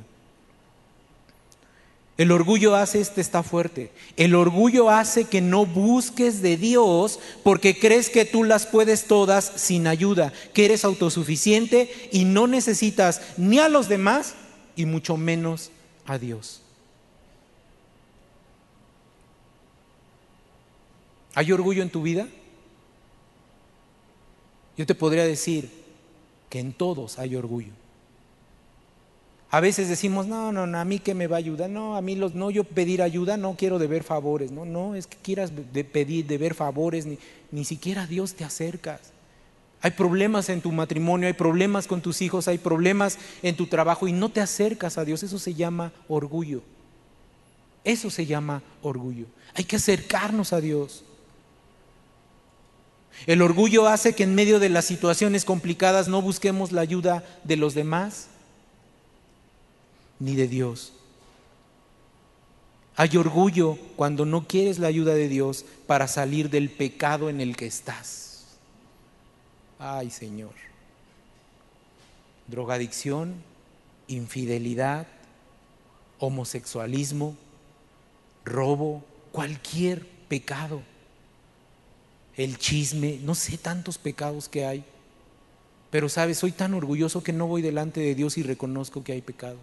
El 2.16 2.32
orgullo 2.32 2.74
hace 2.74 3.00
este 3.00 3.20
está 3.20 3.42
fuerte. 3.42 3.92
El 4.16 4.34
orgullo 4.34 4.88
hace 4.88 5.24
que 5.24 5.42
no 5.42 5.66
busques 5.66 6.40
de 6.40 6.56
Dios 6.56 7.20
porque 7.42 7.78
crees 7.78 8.08
que 8.08 8.24
tú 8.24 8.42
las 8.42 8.64
puedes 8.66 9.04
todas 9.04 9.44
sin 9.56 9.86
ayuda, 9.86 10.32
que 10.54 10.64
eres 10.64 10.84
autosuficiente 10.84 12.08
y 12.12 12.24
no 12.24 12.46
necesitas 12.46 13.20
ni 13.36 13.58
a 13.58 13.68
los 13.68 13.88
demás 13.88 14.34
y 14.76 14.86
mucho 14.86 15.18
menos 15.18 15.70
a 16.06 16.16
Dios. 16.16 16.62
¿Hay 21.34 21.52
orgullo 21.52 21.82
en 21.82 21.90
tu 21.90 22.00
vida? 22.00 22.26
Yo 24.78 24.86
te 24.86 24.94
podría 24.94 25.24
decir 25.24 25.70
que 26.48 26.60
en 26.60 26.72
todos 26.72 27.18
hay 27.18 27.36
orgullo. 27.36 27.72
A 29.50 29.60
veces 29.60 29.88
decimos, 29.88 30.26
no, 30.26 30.50
no, 30.50 30.66
no, 30.66 30.78
a 30.78 30.84
mí 30.84 30.98
que 30.98 31.14
me 31.14 31.28
va 31.28 31.36
a 31.36 31.38
ayudar, 31.38 31.70
no, 31.70 31.96
a 31.96 32.02
mí 32.02 32.16
los, 32.16 32.34
no, 32.34 32.50
yo 32.50 32.64
pedir 32.64 33.00
ayuda, 33.00 33.36
no 33.36 33.54
quiero 33.56 33.78
deber 33.78 34.02
favores, 34.02 34.50
no, 34.50 34.64
no, 34.64 34.96
es 34.96 35.06
que 35.06 35.16
quieras 35.16 35.52
de 35.72 35.84
pedir, 35.84 36.26
deber 36.26 36.54
favores, 36.54 37.06
ni, 37.06 37.18
ni 37.52 37.64
siquiera 37.64 38.02
a 38.02 38.06
Dios 38.06 38.34
te 38.34 38.44
acercas. 38.44 39.12
Hay 39.82 39.92
problemas 39.92 40.48
en 40.48 40.60
tu 40.60 40.72
matrimonio, 40.72 41.28
hay 41.28 41.34
problemas 41.34 41.86
con 41.86 42.00
tus 42.00 42.22
hijos, 42.22 42.48
hay 42.48 42.58
problemas 42.58 43.18
en 43.42 43.56
tu 43.56 43.66
trabajo 43.66 44.08
y 44.08 44.12
no 44.12 44.30
te 44.30 44.40
acercas 44.40 44.98
a 44.98 45.04
Dios, 45.04 45.22
eso 45.22 45.38
se 45.38 45.54
llama 45.54 45.92
orgullo. 46.08 46.62
Eso 47.84 48.10
se 48.10 48.26
llama 48.26 48.64
orgullo. 48.82 49.26
Hay 49.54 49.62
que 49.62 49.76
acercarnos 49.76 50.52
a 50.52 50.60
Dios. 50.60 51.04
El 53.26 53.42
orgullo 53.42 53.86
hace 53.86 54.14
que 54.14 54.24
en 54.24 54.34
medio 54.34 54.58
de 54.58 54.70
las 54.70 54.86
situaciones 54.86 55.44
complicadas 55.44 56.08
no 56.08 56.20
busquemos 56.20 56.72
la 56.72 56.80
ayuda 56.80 57.24
de 57.44 57.56
los 57.56 57.74
demás 57.74 58.28
ni 60.18 60.34
de 60.34 60.48
Dios. 60.48 60.92
Hay 62.96 63.16
orgullo 63.18 63.76
cuando 63.96 64.24
no 64.24 64.46
quieres 64.48 64.78
la 64.78 64.88
ayuda 64.88 65.14
de 65.14 65.28
Dios 65.28 65.66
para 65.86 66.08
salir 66.08 66.48
del 66.48 66.70
pecado 66.70 67.28
en 67.28 67.40
el 67.40 67.56
que 67.56 67.66
estás. 67.66 68.56
Ay 69.78 70.10
Señor. 70.10 70.54
Drogadicción, 72.46 73.34
infidelidad, 74.08 75.06
homosexualismo, 76.18 77.36
robo, 78.44 79.04
cualquier 79.30 80.06
pecado. 80.28 80.80
El 82.36 82.56
chisme, 82.56 83.18
no 83.22 83.34
sé 83.34 83.58
tantos 83.58 83.98
pecados 83.98 84.48
que 84.48 84.64
hay. 84.64 84.84
Pero 85.90 86.08
sabes, 86.08 86.38
soy 86.38 86.52
tan 86.52 86.72
orgulloso 86.72 87.22
que 87.22 87.32
no 87.32 87.46
voy 87.46 87.62
delante 87.62 88.00
de 88.00 88.14
Dios 88.14 88.38
y 88.38 88.42
reconozco 88.42 89.04
que 89.04 89.12
hay 89.12 89.22
pecado. 89.22 89.58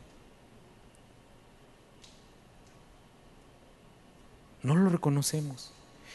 No 4.64 4.76
lo 4.76 4.90
reconocemos. 4.90 5.72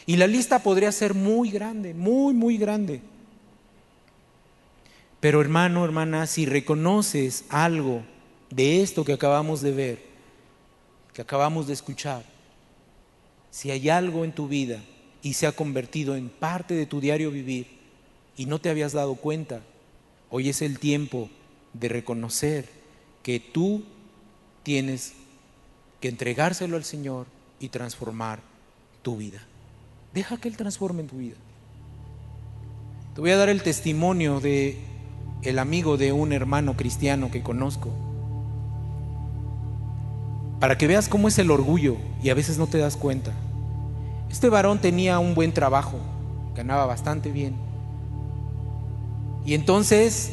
Y 0.06 0.16
la 0.16 0.26
lista 0.26 0.62
podría 0.62 0.90
ser 0.90 1.14
muy 1.14 1.50
grande, 1.50 1.92
muy, 1.92 2.32
muy 2.32 2.56
grande. 2.56 3.02
Pero 5.20 5.40
hermano, 5.40 5.84
hermana, 5.84 6.26
si 6.26 6.46
reconoces 6.46 7.44
algo 7.50 8.02
de 8.50 8.82
esto 8.82 9.04
que 9.04 9.12
acabamos 9.12 9.60
de 9.60 9.72
ver, 9.72 10.02
que 11.12 11.20
acabamos 11.20 11.66
de 11.66 11.74
escuchar, 11.74 12.24
si 13.50 13.70
hay 13.70 13.90
algo 13.90 14.24
en 14.24 14.32
tu 14.32 14.48
vida 14.48 14.82
y 15.22 15.34
se 15.34 15.46
ha 15.46 15.52
convertido 15.52 16.16
en 16.16 16.28
parte 16.28 16.74
de 16.74 16.86
tu 16.86 17.00
diario 17.00 17.30
vivir 17.30 17.66
y 18.36 18.46
no 18.46 18.60
te 18.60 18.70
habías 18.70 18.92
dado 18.92 19.16
cuenta, 19.16 19.60
hoy 20.30 20.48
es 20.48 20.62
el 20.62 20.78
tiempo 20.78 21.28
de 21.74 21.88
reconocer 21.88 22.68
que 23.22 23.40
tú 23.40 23.84
tienes 24.62 25.14
que 26.00 26.08
entregárselo 26.08 26.76
al 26.76 26.84
Señor 26.84 27.26
y 27.60 27.68
transformar 27.68 28.40
tu 29.02 29.16
vida. 29.16 29.40
Deja 30.14 30.36
que 30.36 30.48
Él 30.48 30.56
transforme 30.56 31.02
tu 31.02 31.18
vida. 31.18 31.36
Te 33.14 33.20
voy 33.20 33.30
a 33.30 33.36
dar 33.36 33.48
el 33.48 33.62
testimonio 33.62 34.40
de 34.40 34.78
el 35.42 35.58
amigo 35.58 35.96
de 35.96 36.12
un 36.12 36.32
hermano 36.32 36.76
cristiano 36.76 37.30
que 37.30 37.42
conozco. 37.42 37.90
Para 40.60 40.76
que 40.76 40.86
veas 40.86 41.08
cómo 41.08 41.28
es 41.28 41.38
el 41.38 41.50
orgullo 41.50 41.96
y 42.22 42.30
a 42.30 42.34
veces 42.34 42.58
no 42.58 42.66
te 42.66 42.78
das 42.78 42.96
cuenta. 42.96 43.32
Este 44.30 44.48
varón 44.48 44.80
tenía 44.80 45.18
un 45.20 45.34
buen 45.34 45.52
trabajo, 45.52 45.98
ganaba 46.54 46.86
bastante 46.86 47.30
bien. 47.30 47.54
Y 49.46 49.54
entonces, 49.54 50.32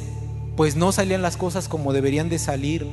pues 0.57 0.75
no 0.75 0.91
salían 0.91 1.21
las 1.21 1.38
cosas 1.38 1.69
como 1.69 1.93
deberían 1.93 2.29
de 2.29 2.39
salir. 2.39 2.88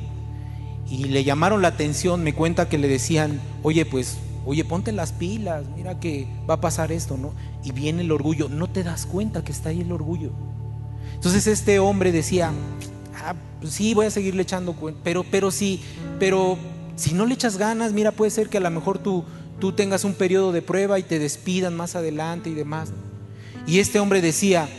Y 0.93 1.05
le 1.05 1.23
llamaron 1.23 1.63
la 1.63 1.69
atención, 1.69 2.23
me 2.23 2.35
cuenta 2.35 2.69
que 2.69 2.77
le 2.77 2.87
decían, 2.87 3.41
oye, 3.63 3.83
pues, 3.83 4.19
oye, 4.45 4.63
ponte 4.63 4.91
las 4.91 5.11
pilas, 5.11 5.65
mira 5.75 5.99
que 5.99 6.27
va 6.47 6.53
a 6.53 6.61
pasar 6.61 6.91
esto, 6.91 7.17
¿no? 7.17 7.33
Y 7.63 7.71
viene 7.71 8.03
el 8.03 8.11
orgullo, 8.11 8.47
no 8.47 8.69
te 8.69 8.83
das 8.83 9.07
cuenta 9.07 9.43
que 9.43 9.51
está 9.51 9.69
ahí 9.69 9.81
el 9.81 9.91
orgullo. 9.91 10.29
Entonces 11.15 11.47
este 11.47 11.79
hombre 11.79 12.11
decía, 12.11 12.51
ah, 13.25 13.33
pues 13.59 13.73
sí, 13.73 13.95
voy 13.95 14.05
a 14.05 14.11
seguirle 14.11 14.43
echando 14.43 14.75
pero, 15.03 15.23
pero 15.23 15.49
sí, 15.49 15.81
pero 16.19 16.59
si 16.95 17.15
no 17.15 17.25
le 17.25 17.33
echas 17.33 17.57
ganas, 17.57 17.91
mira, 17.91 18.11
puede 18.11 18.29
ser 18.29 18.49
que 18.49 18.57
a 18.57 18.61
lo 18.61 18.69
mejor 18.69 18.99
tú 18.99 19.25
tú 19.59 19.71
tengas 19.71 20.03
un 20.03 20.13
periodo 20.13 20.51
de 20.51 20.61
prueba 20.61 20.99
y 20.99 21.03
te 21.03 21.17
despidan 21.17 21.75
más 21.75 21.95
adelante 21.95 22.51
y 22.51 22.53
demás. 22.53 22.91
Y 23.65 23.79
este 23.79 23.99
hombre 23.99 24.21
decía, 24.21 24.69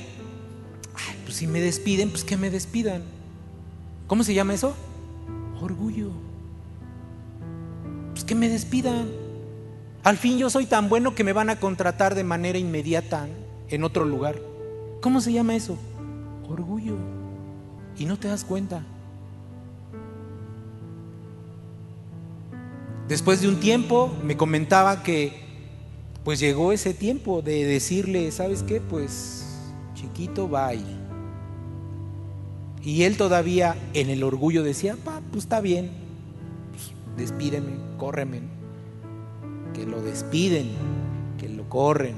pues 1.24 1.36
si 1.38 1.48
me 1.48 1.60
despiden, 1.60 2.10
pues 2.10 2.22
que 2.22 2.36
me 2.36 2.50
despidan. 2.50 3.02
¿Cómo 4.06 4.22
se 4.22 4.32
llama 4.32 4.54
eso? 4.54 4.76
Orgullo. 5.64 6.10
Pues 8.12 8.22
que 8.24 8.34
me 8.34 8.50
despidan. 8.50 9.08
Al 10.02 10.18
fin 10.18 10.36
yo 10.36 10.50
soy 10.50 10.66
tan 10.66 10.90
bueno 10.90 11.14
que 11.14 11.24
me 11.24 11.32
van 11.32 11.48
a 11.48 11.58
contratar 11.58 12.14
de 12.14 12.22
manera 12.22 12.58
inmediata 12.58 13.26
en 13.70 13.82
otro 13.82 14.04
lugar. 14.04 14.38
¿Cómo 15.00 15.22
se 15.22 15.32
llama 15.32 15.56
eso? 15.56 15.78
Orgullo. 16.50 16.96
Y 17.96 18.04
no 18.04 18.18
te 18.18 18.28
das 18.28 18.44
cuenta. 18.44 18.84
Después 23.08 23.40
de 23.40 23.48
un 23.48 23.58
tiempo 23.58 24.12
me 24.22 24.36
comentaba 24.36 25.02
que 25.02 25.32
pues 26.24 26.40
llegó 26.40 26.72
ese 26.72 26.92
tiempo 26.92 27.40
de 27.40 27.64
decirle, 27.64 28.30
¿sabes 28.32 28.62
qué? 28.62 28.82
Pues 28.82 29.46
chiquito, 29.94 30.46
bye. 30.46 31.03
Y 32.84 33.04
él 33.04 33.16
todavía 33.16 33.76
en 33.94 34.10
el 34.10 34.22
orgullo 34.22 34.62
decía, 34.62 34.96
pues 35.04 35.44
está 35.44 35.60
bien, 35.60 35.90
pues, 36.72 36.92
despídeme, 37.16 37.72
córreme. 37.98 38.42
Que 39.72 39.86
lo 39.86 40.02
despiden, 40.02 40.68
que 41.38 41.48
lo 41.48 41.68
corren. 41.68 42.14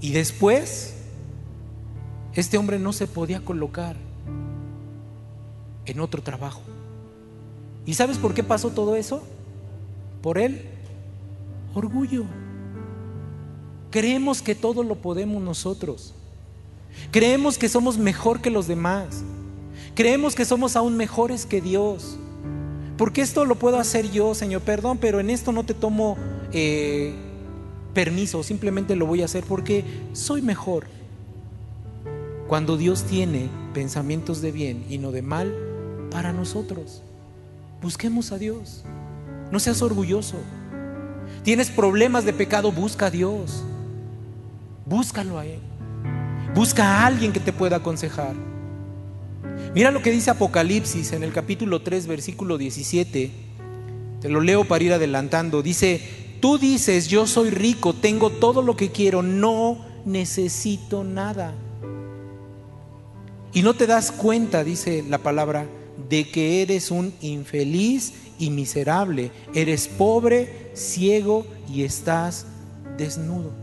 Y 0.00 0.10
después, 0.10 0.94
este 2.34 2.58
hombre 2.58 2.78
no 2.78 2.92
se 2.92 3.06
podía 3.06 3.44
colocar 3.44 3.96
en 5.86 6.00
otro 6.00 6.22
trabajo. 6.22 6.62
¿Y 7.86 7.94
sabes 7.94 8.18
por 8.18 8.34
qué 8.34 8.42
pasó 8.42 8.70
todo 8.70 8.96
eso? 8.96 9.22
Por 10.22 10.38
él, 10.38 10.66
orgullo. 11.74 12.24
Creemos 13.90 14.42
que 14.42 14.54
todo 14.54 14.82
lo 14.82 14.96
podemos 14.96 15.42
nosotros. 15.42 16.14
Creemos 17.10 17.58
que 17.58 17.68
somos 17.68 17.98
mejor 17.98 18.40
que 18.40 18.50
los 18.50 18.66
demás. 18.66 19.22
Creemos 19.94 20.34
que 20.34 20.44
somos 20.44 20.76
aún 20.76 20.96
mejores 20.96 21.46
que 21.46 21.60
Dios. 21.60 22.18
Porque 22.96 23.20
esto 23.20 23.44
lo 23.44 23.56
puedo 23.56 23.78
hacer 23.78 24.10
yo, 24.10 24.34
Señor, 24.34 24.62
perdón, 24.62 24.98
pero 24.98 25.20
en 25.20 25.30
esto 25.30 25.52
no 25.52 25.64
te 25.64 25.74
tomo 25.74 26.16
eh, 26.52 27.14
permiso, 27.94 28.42
simplemente 28.42 28.96
lo 28.96 29.06
voy 29.06 29.22
a 29.22 29.26
hacer 29.26 29.44
porque 29.44 29.84
soy 30.12 30.42
mejor. 30.42 30.86
Cuando 32.48 32.76
Dios 32.76 33.04
tiene 33.04 33.48
pensamientos 33.72 34.40
de 34.42 34.52
bien 34.52 34.84
y 34.88 34.98
no 34.98 35.10
de 35.10 35.22
mal 35.22 35.54
para 36.10 36.32
nosotros. 36.32 37.02
Busquemos 37.80 38.30
a 38.32 38.38
Dios. 38.38 38.84
No 39.50 39.58
seas 39.58 39.82
orgulloso. 39.82 40.36
Tienes 41.42 41.70
problemas 41.70 42.24
de 42.24 42.32
pecado, 42.32 42.70
busca 42.70 43.06
a 43.06 43.10
Dios. 43.10 43.64
Búscalo 44.86 45.38
a 45.38 45.46
Él. 45.46 45.60
Busca 46.54 46.84
a 46.84 47.06
alguien 47.06 47.32
que 47.32 47.40
te 47.40 47.52
pueda 47.52 47.76
aconsejar. 47.76 48.34
Mira 49.74 49.90
lo 49.90 50.02
que 50.02 50.10
dice 50.10 50.30
Apocalipsis 50.30 51.12
en 51.12 51.22
el 51.22 51.32
capítulo 51.32 51.80
3, 51.80 52.06
versículo 52.06 52.58
17. 52.58 53.30
Te 54.20 54.28
lo 54.28 54.40
leo 54.42 54.64
para 54.64 54.84
ir 54.84 54.92
adelantando. 54.92 55.62
Dice, 55.62 56.00
tú 56.40 56.58
dices, 56.58 57.08
yo 57.08 57.26
soy 57.26 57.50
rico, 57.50 57.94
tengo 57.94 58.28
todo 58.28 58.60
lo 58.60 58.76
que 58.76 58.90
quiero, 58.90 59.22
no 59.22 59.78
necesito 60.04 61.04
nada. 61.04 61.54
Y 63.54 63.62
no 63.62 63.72
te 63.72 63.86
das 63.86 64.12
cuenta, 64.12 64.62
dice 64.62 65.02
la 65.08 65.18
palabra, 65.18 65.66
de 66.10 66.28
que 66.28 66.60
eres 66.60 66.90
un 66.90 67.14
infeliz 67.22 68.12
y 68.38 68.50
miserable, 68.50 69.30
eres 69.54 69.88
pobre, 69.88 70.70
ciego 70.74 71.46
y 71.72 71.84
estás 71.84 72.46
desnudo. 72.98 73.61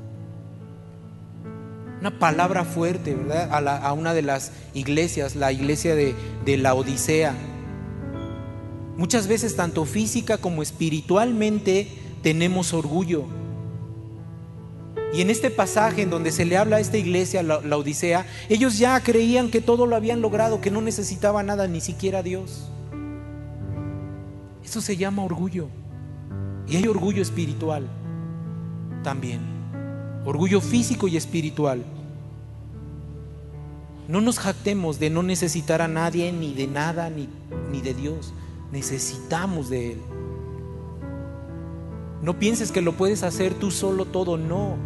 Una 1.99 2.17
palabra 2.17 2.63
fuerte, 2.63 3.15
¿verdad? 3.15 3.49
A, 3.83 3.93
una 3.93 4.13
de 4.13 4.21
las 4.21 4.51
iglesias, 4.73 5.35
la 5.35 5.51
iglesia 5.51 5.95
de, 5.95 6.15
de 6.45 6.57
la 6.57 6.73
Odisea. 6.73 7.33
Muchas 8.95 9.27
veces, 9.27 9.55
tanto 9.55 9.85
física 9.85 10.37
como 10.37 10.61
espiritualmente, 10.61 11.87
tenemos 12.21 12.73
orgullo 12.73 13.25
y 15.13 15.21
en 15.21 15.29
este 15.29 15.49
pasaje 15.49 16.03
en 16.03 16.09
donde 16.09 16.31
se 16.31 16.45
le 16.45 16.57
habla 16.57 16.77
a 16.77 16.79
esta 16.79 16.97
iglesia, 16.97 17.41
la, 17.41 17.57
Odisea, 17.77 18.25
ellos 18.47 18.77
ya 18.77 18.99
creían 19.01 19.49
que 19.49 19.59
todo 19.59 19.85
lo 19.87 19.95
habían 19.95 20.21
logrado, 20.21 20.61
que 20.61 20.69
no 20.69 20.81
necesitaba 20.81 21.41
nada, 21.41 21.67
ni 21.67 21.81
siquiera 21.81 22.21
Dios. 22.21 22.69
Eso 24.63 24.81
se 24.81 24.97
llama 24.97 25.23
orgullo. 25.23 25.67
Y 26.67 26.75
hay 26.75 26.87
orgullo 26.87 27.23
espiritual 27.23 27.89
también. 29.03 29.58
Orgullo 30.25 30.61
físico 30.61 31.07
y 31.07 31.17
espiritual. 31.17 31.83
No 34.07 34.21
nos 34.21 34.39
jactemos 34.39 34.99
de 34.99 35.09
no 35.09 35.23
necesitar 35.23 35.81
a 35.81 35.87
nadie, 35.87 36.31
ni 36.31 36.53
de 36.53 36.67
nada, 36.67 37.09
ni, 37.09 37.29
ni 37.71 37.81
de 37.81 37.93
Dios. 37.93 38.33
Necesitamos 38.71 39.69
de 39.69 39.93
Él. 39.93 40.01
No 42.21 42.37
pienses 42.37 42.71
que 42.71 42.81
lo 42.81 42.93
puedes 42.93 43.23
hacer 43.23 43.53
tú 43.53 43.71
solo 43.71 44.05
todo, 44.05 44.37
no. 44.37 44.77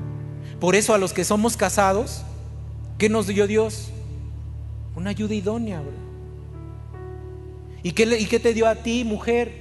Por 0.60 0.76
eso 0.76 0.94
a 0.94 0.98
los 0.98 1.14
que 1.14 1.24
somos 1.24 1.58
casados, 1.58 2.24
¿qué 2.98 3.10
nos 3.10 3.28
dio 3.28 3.48
Dios? 3.48 3.90
Una 4.96 5.10
ayuda 5.10 5.34
idónea. 5.34 5.82
¿Y 7.82 7.94
qué, 7.94 8.04
¿Y 8.20 8.26
qué 8.26 8.40
te 8.40 8.54
dio 8.54 8.68
a 8.68 8.76
ti, 8.76 9.04
mujer? 9.04 9.52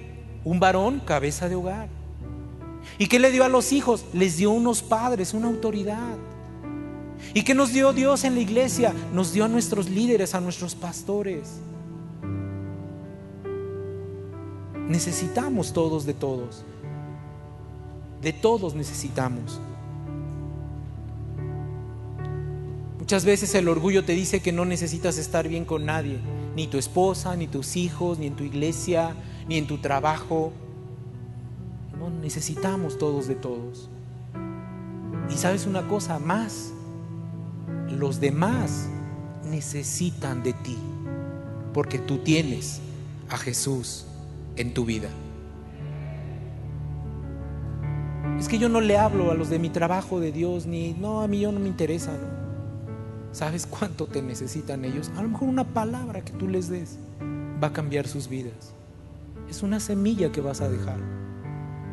Un 0.44 0.60
varón, 0.60 1.00
cabeza 1.00 1.48
de 1.48 1.54
hogar. 1.54 1.88
¿Y 2.98 3.06
qué 3.06 3.18
le 3.18 3.30
dio 3.30 3.44
a 3.44 3.48
los 3.48 3.72
hijos? 3.72 4.04
Les 4.12 4.36
dio 4.36 4.50
unos 4.50 4.82
padres, 4.82 5.34
una 5.34 5.48
autoridad. 5.48 6.16
¿Y 7.34 7.42
qué 7.44 7.54
nos 7.54 7.72
dio 7.72 7.92
Dios 7.92 8.24
en 8.24 8.34
la 8.34 8.40
iglesia? 8.40 8.94
Nos 9.12 9.32
dio 9.32 9.44
a 9.44 9.48
nuestros 9.48 9.88
líderes, 9.88 10.34
a 10.34 10.40
nuestros 10.40 10.74
pastores. 10.74 11.60
Necesitamos 14.88 15.72
todos 15.72 16.04
de 16.04 16.14
todos. 16.14 16.64
De 18.20 18.32
todos 18.32 18.74
necesitamos. 18.74 19.60
Muchas 22.98 23.24
veces 23.24 23.54
el 23.54 23.68
orgullo 23.68 24.04
te 24.04 24.12
dice 24.12 24.40
que 24.40 24.52
no 24.52 24.64
necesitas 24.64 25.18
estar 25.18 25.48
bien 25.48 25.64
con 25.64 25.86
nadie, 25.86 26.18
ni 26.54 26.66
tu 26.66 26.78
esposa, 26.78 27.34
ni 27.36 27.46
tus 27.46 27.76
hijos, 27.76 28.18
ni 28.18 28.26
en 28.26 28.36
tu 28.36 28.44
iglesia, 28.44 29.16
ni 29.48 29.58
en 29.58 29.66
tu 29.66 29.78
trabajo. 29.78 30.52
Necesitamos 32.10 32.98
todos 32.98 33.28
de 33.28 33.34
todos. 33.34 33.88
Y 35.30 35.34
sabes 35.34 35.66
una 35.66 35.88
cosa 35.88 36.18
más, 36.18 36.72
los 37.88 38.20
demás 38.20 38.88
necesitan 39.50 40.42
de 40.42 40.52
ti, 40.52 40.76
porque 41.72 41.98
tú 41.98 42.18
tienes 42.18 42.80
a 43.28 43.36
Jesús 43.36 44.06
en 44.56 44.74
tu 44.74 44.84
vida. 44.84 45.08
Es 48.38 48.48
que 48.48 48.58
yo 48.58 48.68
no 48.68 48.80
le 48.80 48.98
hablo 48.98 49.30
a 49.30 49.34
los 49.34 49.50
de 49.50 49.58
mi 49.58 49.70
trabajo 49.70 50.20
de 50.20 50.32
Dios, 50.32 50.66
ni, 50.66 50.94
no, 50.94 51.22
a 51.22 51.28
mí 51.28 51.40
yo 51.40 51.52
no 51.52 51.60
me 51.60 51.68
interesa. 51.68 52.12
¿Sabes 53.30 53.66
cuánto 53.66 54.06
te 54.06 54.20
necesitan 54.20 54.84
ellos? 54.84 55.10
A 55.16 55.22
lo 55.22 55.28
mejor 55.28 55.48
una 55.48 55.64
palabra 55.64 56.22
que 56.22 56.32
tú 56.32 56.48
les 56.48 56.68
des 56.68 56.98
va 57.62 57.68
a 57.68 57.72
cambiar 57.72 58.06
sus 58.06 58.28
vidas. 58.28 58.74
Es 59.48 59.62
una 59.62 59.80
semilla 59.80 60.32
que 60.32 60.40
vas 60.40 60.60
a 60.60 60.68
dejar. 60.68 61.21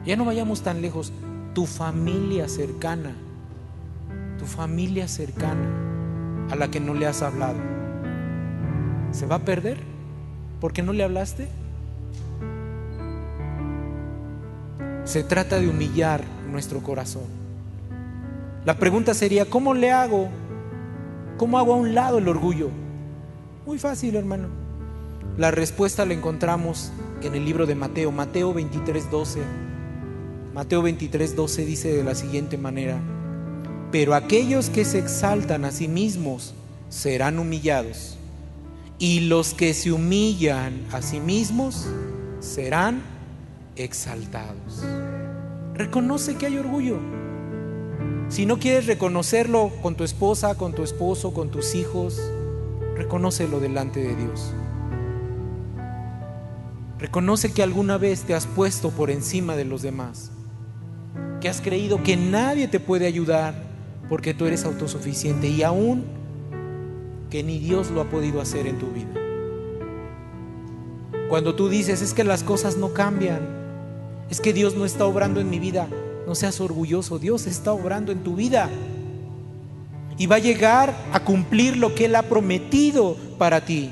Ya 0.06 0.16
no 0.16 0.26
vayamos 0.26 0.62
tan 0.62 0.82
lejos. 0.82 1.12
Tu 1.54 1.66
familia 1.66 2.48
cercana, 2.48 3.16
tu 4.38 4.46
familia 4.46 5.08
cercana 5.08 5.68
a 6.52 6.56
la 6.56 6.70
que 6.70 6.80
no 6.80 6.94
le 6.94 7.06
has 7.06 7.22
hablado, 7.22 7.58
¿se 9.12 9.26
va 9.26 9.36
a 9.36 9.40
perder 9.40 9.78
porque 10.60 10.82
no 10.82 10.94
le 10.94 11.04
hablaste? 11.04 11.48
Se 15.04 15.24
trata 15.24 15.60
de 15.60 15.70
humillar 15.70 16.24
nuestro 16.52 16.82
corazón. 16.82 17.24
La 18.66 18.78
pregunta 18.78 19.14
sería, 19.14 19.50
¿cómo 19.50 19.74
le 19.74 19.92
hago? 19.92 20.30
¿Cómo 21.38 21.58
hago 21.58 21.74
a 21.74 21.78
un 21.78 21.96
lado 21.96 22.18
el 22.20 22.28
orgullo? 22.28 22.70
Muy 23.66 23.80
fácil, 23.80 24.16
hermano. 24.16 24.48
La 25.38 25.52
respuesta 25.52 26.06
la 26.06 26.14
encontramos 26.14 26.92
en 27.22 27.34
el 27.34 27.46
libro 27.46 27.66
de 27.66 27.76
Mateo, 27.76 28.12
Mateo 28.12 28.54
23, 28.54 29.10
12. 29.10 29.40
Mateo 30.54 30.82
23, 30.82 31.36
12 31.36 31.66
dice 31.66 31.94
de 31.94 32.04
la 32.04 32.16
siguiente 32.16 32.58
manera, 32.58 33.00
pero 33.92 34.16
aquellos 34.16 34.70
que 34.70 34.84
se 34.84 34.98
exaltan 34.98 35.64
a 35.64 35.72
sí 35.72 35.88
mismos 35.88 36.56
serán 36.90 37.38
humillados, 37.38 38.18
y 38.98 39.22
los 39.22 39.54
que 39.54 39.76
se 39.76 39.92
humillan 39.92 40.86
a 40.92 41.04
sí 41.04 41.20
mismos 41.20 41.88
serán 42.40 43.02
exaltados. 43.76 44.84
Reconoce 45.76 46.36
que 46.36 46.48
hay 46.48 46.58
orgullo. 46.58 46.98
Si 48.30 48.46
no 48.46 48.60
quieres 48.60 48.88
reconocerlo 48.88 49.72
con 49.82 49.96
tu 49.96 50.04
esposa, 50.04 50.56
con 50.56 50.74
tu 50.74 50.84
esposo, 50.84 51.32
con 51.32 51.52
tus 51.52 51.76
hijos, 51.76 52.20
reconócelo 52.96 53.60
delante 53.60 54.02
de 54.02 54.16
Dios. 54.16 54.52
Reconoce 56.98 57.54
que 57.54 57.64
alguna 57.64 57.98
vez 57.98 58.24
te 58.24 58.34
has 58.34 58.46
puesto 58.46 58.90
por 58.90 59.10
encima 59.10 59.56
de 59.56 59.64
los 59.64 59.82
demás, 59.82 60.32
que 61.42 61.50
has 61.50 61.62
creído 61.62 62.04
que 62.04 62.18
nadie 62.18 62.68
te 62.68 62.80
puede 62.80 63.06
ayudar 63.06 63.54
porque 64.10 64.34
tú 64.34 64.46
eres 64.46 64.66
autosuficiente 64.66 65.48
y 65.48 65.64
aún 65.64 66.04
que 67.30 67.44
ni 67.44 67.60
Dios 67.60 67.92
lo 67.92 68.02
ha 68.02 68.06
podido 68.06 68.42
hacer 68.42 68.68
en 68.68 68.80
tu 68.80 68.88
vida. 68.88 69.08
Cuando 71.30 71.54
tú 71.54 71.70
dices 71.70 72.02
es 72.02 72.14
que 72.14 72.24
las 72.24 72.44
cosas 72.44 72.76
no 72.76 72.94
cambian, 72.94 73.40
es 74.30 74.42
que 74.42 74.52
Dios 74.52 74.76
no 74.76 74.86
está 74.86 75.06
obrando 75.06 75.40
en 75.40 75.50
mi 75.50 75.60
vida, 75.60 75.88
no 76.26 76.34
seas 76.36 76.60
orgulloso, 76.60 77.20
Dios 77.20 77.46
está 77.46 77.72
obrando 77.72 78.12
en 78.12 78.24
tu 78.24 78.36
vida 78.36 78.70
y 80.18 80.28
va 80.28 80.36
a 80.36 80.40
llegar 80.40 80.94
a 81.14 81.20
cumplir 81.22 81.78
lo 81.78 81.96
que 81.96 82.06
Él 82.06 82.16
ha 82.16 82.24
prometido 82.24 83.16
para 83.38 83.64
ti. 83.64 83.92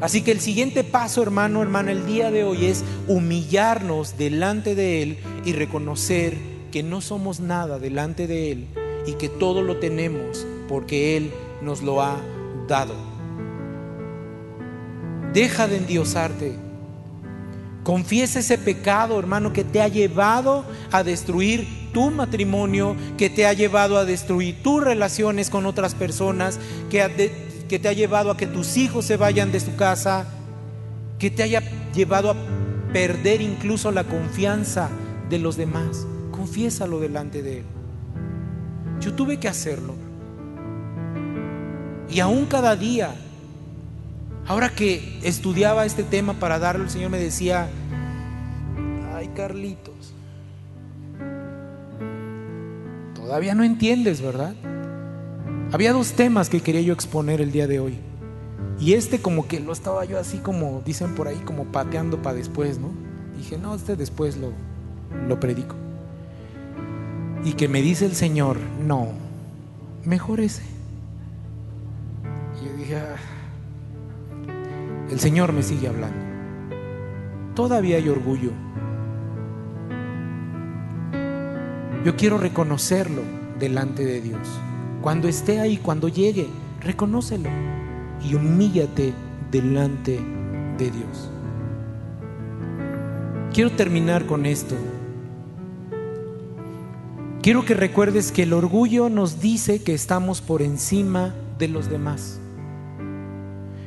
Así 0.00 0.22
que 0.22 0.32
el 0.32 0.40
siguiente 0.40 0.82
paso, 0.82 1.22
hermano, 1.22 1.60
hermana, 1.60 1.92
el 1.92 2.06
día 2.06 2.30
de 2.30 2.44
hoy 2.44 2.66
es 2.66 2.84
humillarnos 3.06 4.16
delante 4.16 4.74
de 4.74 5.02
Él 5.02 5.18
y 5.44 5.52
reconocer 5.52 6.36
que 6.72 6.82
no 6.82 7.00
somos 7.00 7.40
nada 7.40 7.78
delante 7.78 8.26
de 8.26 8.52
Él 8.52 8.66
y 9.06 9.14
que 9.14 9.28
todo 9.28 9.62
lo 9.62 9.76
tenemos 9.76 10.46
porque 10.68 11.16
Él 11.16 11.30
nos 11.60 11.82
lo 11.82 12.00
ha 12.00 12.18
dado. 12.66 12.94
Deja 15.34 15.68
de 15.68 15.76
endiosarte. 15.76 16.54
Confiesa 17.84 18.40
ese 18.40 18.56
pecado, 18.56 19.18
hermano, 19.18 19.52
que 19.52 19.64
te 19.64 19.80
ha 19.80 19.88
llevado 19.88 20.64
a 20.92 21.02
destruir 21.02 21.66
tu 21.92 22.10
matrimonio, 22.10 22.96
que 23.18 23.30
te 23.30 23.46
ha 23.46 23.52
llevado 23.52 23.98
a 23.98 24.04
destruir 24.04 24.62
tus 24.62 24.82
relaciones 24.82 25.50
con 25.50 25.66
otras 25.66 25.94
personas, 25.94 26.58
que 26.90 27.02
que 27.70 27.78
te 27.78 27.88
ha 27.88 27.92
llevado 27.92 28.32
a 28.32 28.36
que 28.36 28.48
tus 28.48 28.76
hijos 28.76 29.04
se 29.04 29.16
vayan 29.16 29.52
de 29.52 29.60
su 29.60 29.76
casa, 29.76 30.26
que 31.20 31.30
te 31.30 31.44
haya 31.44 31.62
llevado 31.94 32.32
a 32.32 32.34
perder 32.92 33.40
incluso 33.40 33.92
la 33.92 34.02
confianza 34.02 34.90
de 35.28 35.38
los 35.38 35.56
demás. 35.56 36.04
Confiésalo 36.32 36.98
delante 36.98 37.44
de 37.44 37.58
Él. 37.58 37.64
Yo 39.00 39.14
tuve 39.14 39.38
que 39.38 39.46
hacerlo. 39.46 39.94
Y 42.10 42.18
aún 42.18 42.46
cada 42.46 42.74
día, 42.74 43.14
ahora 44.48 44.70
que 44.70 45.20
estudiaba 45.22 45.86
este 45.86 46.02
tema 46.02 46.40
para 46.40 46.58
darlo, 46.58 46.82
el 46.82 46.90
Señor 46.90 47.10
me 47.10 47.20
decía, 47.20 47.68
ay 49.14 49.28
Carlitos, 49.28 50.12
todavía 53.14 53.54
no 53.54 53.62
entiendes, 53.62 54.20
¿verdad? 54.20 54.56
Había 55.72 55.92
dos 55.92 56.14
temas 56.14 56.48
que 56.48 56.60
quería 56.62 56.80
yo 56.80 56.92
exponer 56.92 57.40
el 57.40 57.52
día 57.52 57.68
de 57.68 57.78
hoy. 57.78 57.96
Y 58.80 58.94
este 58.94 59.20
como 59.20 59.46
que 59.46 59.60
lo 59.60 59.72
estaba 59.72 60.04
yo 60.04 60.18
así 60.18 60.38
como 60.38 60.82
dicen 60.84 61.14
por 61.14 61.28
ahí, 61.28 61.36
como 61.44 61.66
pateando 61.66 62.20
para 62.22 62.34
después, 62.34 62.78
¿no? 62.78 62.90
Dije, 63.36 63.56
no, 63.56 63.76
este 63.76 63.94
después 63.94 64.36
lo, 64.36 64.52
lo 65.28 65.38
predico. 65.38 65.76
Y 67.44 67.52
que 67.52 67.68
me 67.68 67.82
dice 67.82 68.06
el 68.06 68.16
Señor, 68.16 68.56
no, 68.84 69.08
mejor 70.04 70.40
ese. 70.40 70.62
Y 72.60 72.66
yo 72.66 72.76
dije, 72.76 72.96
ah, 72.96 73.16
el 75.08 75.20
Señor 75.20 75.52
me 75.52 75.62
sigue 75.62 75.86
hablando. 75.86 76.18
Todavía 77.54 77.96
hay 77.98 78.08
orgullo. 78.08 78.50
Yo 82.04 82.16
quiero 82.16 82.38
reconocerlo 82.38 83.22
delante 83.58 84.04
de 84.04 84.20
Dios. 84.20 84.48
Cuando 85.00 85.28
esté 85.28 85.60
ahí, 85.60 85.78
cuando 85.78 86.08
llegue, 86.08 86.48
reconócelo 86.80 87.48
y 88.22 88.34
humíllate 88.34 89.14
delante 89.50 90.20
de 90.76 90.90
Dios. 90.90 91.30
Quiero 93.52 93.70
terminar 93.72 94.26
con 94.26 94.44
esto. 94.44 94.74
Quiero 97.42 97.64
que 97.64 97.72
recuerdes 97.72 98.30
que 98.30 98.42
el 98.42 98.52
orgullo 98.52 99.08
nos 99.08 99.40
dice 99.40 99.82
que 99.82 99.94
estamos 99.94 100.42
por 100.42 100.60
encima 100.60 101.34
de 101.58 101.68
los 101.68 101.88
demás, 101.88 102.38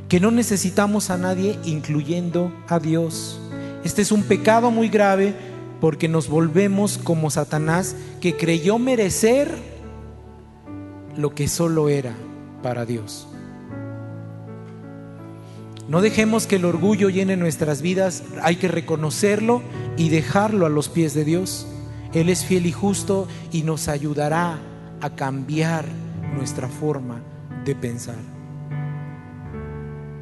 que 0.10 0.20
no 0.20 0.32
necesitamos 0.32 1.12
a 1.12 1.18
nadie 1.18 1.60
incluyendo 1.64 2.52
a 2.68 2.80
Dios. 2.80 3.40
Este 3.84 4.02
es 4.02 4.12
un 4.12 4.24
pecado 4.24 4.72
muy 4.72 4.90
grave 4.90 5.36
porque 5.80 6.08
nos 6.08 6.28
volvemos 6.28 6.98
como 6.98 7.30
Satanás 7.30 7.96
que 8.22 8.36
creyó 8.36 8.80
merecer 8.80 9.73
lo 11.18 11.36
que 11.36 11.48
solo 11.48 11.90
era 11.90 12.14
para 12.62 12.86
Dios. 12.86 13.28
No 15.88 16.02
dejemos 16.02 16.48
que 16.48 16.56
el 16.56 16.66
orgullo 16.66 17.10
llene 17.10 17.36
nuestras 17.36 17.82
vidas, 17.82 18.24
hay 18.42 18.56
que 18.56 18.70
reconocerlo 18.70 19.62
y 19.98 20.10
dejarlo 20.10 20.66
a 20.66 20.70
los 20.70 20.88
pies 20.88 21.14
de 21.14 21.26
Dios. 21.26 21.68
Él 22.14 22.30
es 22.30 22.46
fiel 22.46 22.66
y 22.66 22.72
justo 22.72 23.28
y 23.52 23.64
nos 23.64 23.90
ayudará 23.90 24.60
a 25.02 25.10
cambiar 25.10 25.86
nuestra 26.36 26.70
forma 26.70 27.22
de 27.66 27.76
pensar. 27.76 28.16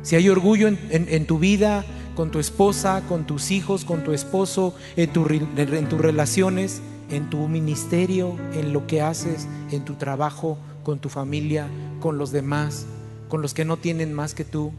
Si 0.02 0.16
hay 0.16 0.30
orgullo 0.30 0.68
en, 0.68 1.26
tu 1.28 1.38
vida, 1.38 1.86
con 2.16 2.32
tu 2.32 2.40
esposa, 2.40 3.04
con 3.08 3.26
tus 3.26 3.52
hijos, 3.52 3.86
con 3.86 4.04
tu 4.04 4.14
esposo, 4.14 4.74
en, 4.96 5.12
tus 5.12 6.02
relaciones, 6.02 6.82
en 7.12 7.30
tu 7.30 7.48
ministerio, 7.48 8.36
en 8.54 8.74
lo 8.74 8.88
que 8.88 9.02
haces, 9.02 9.48
en 9.70 9.86
tu 9.86 9.94
trabajo, 9.96 10.58
con 10.84 11.00
tu 11.00 11.10
familia, 11.10 11.68
con 12.00 12.18
los 12.18 12.32
demás, 12.32 12.86
con 13.30 13.42
los 13.42 13.54
que 13.54 13.66
no 13.66 13.78
tienen 13.78 14.14
más 14.14 14.34
que 14.34 14.46
tú, 14.46 14.72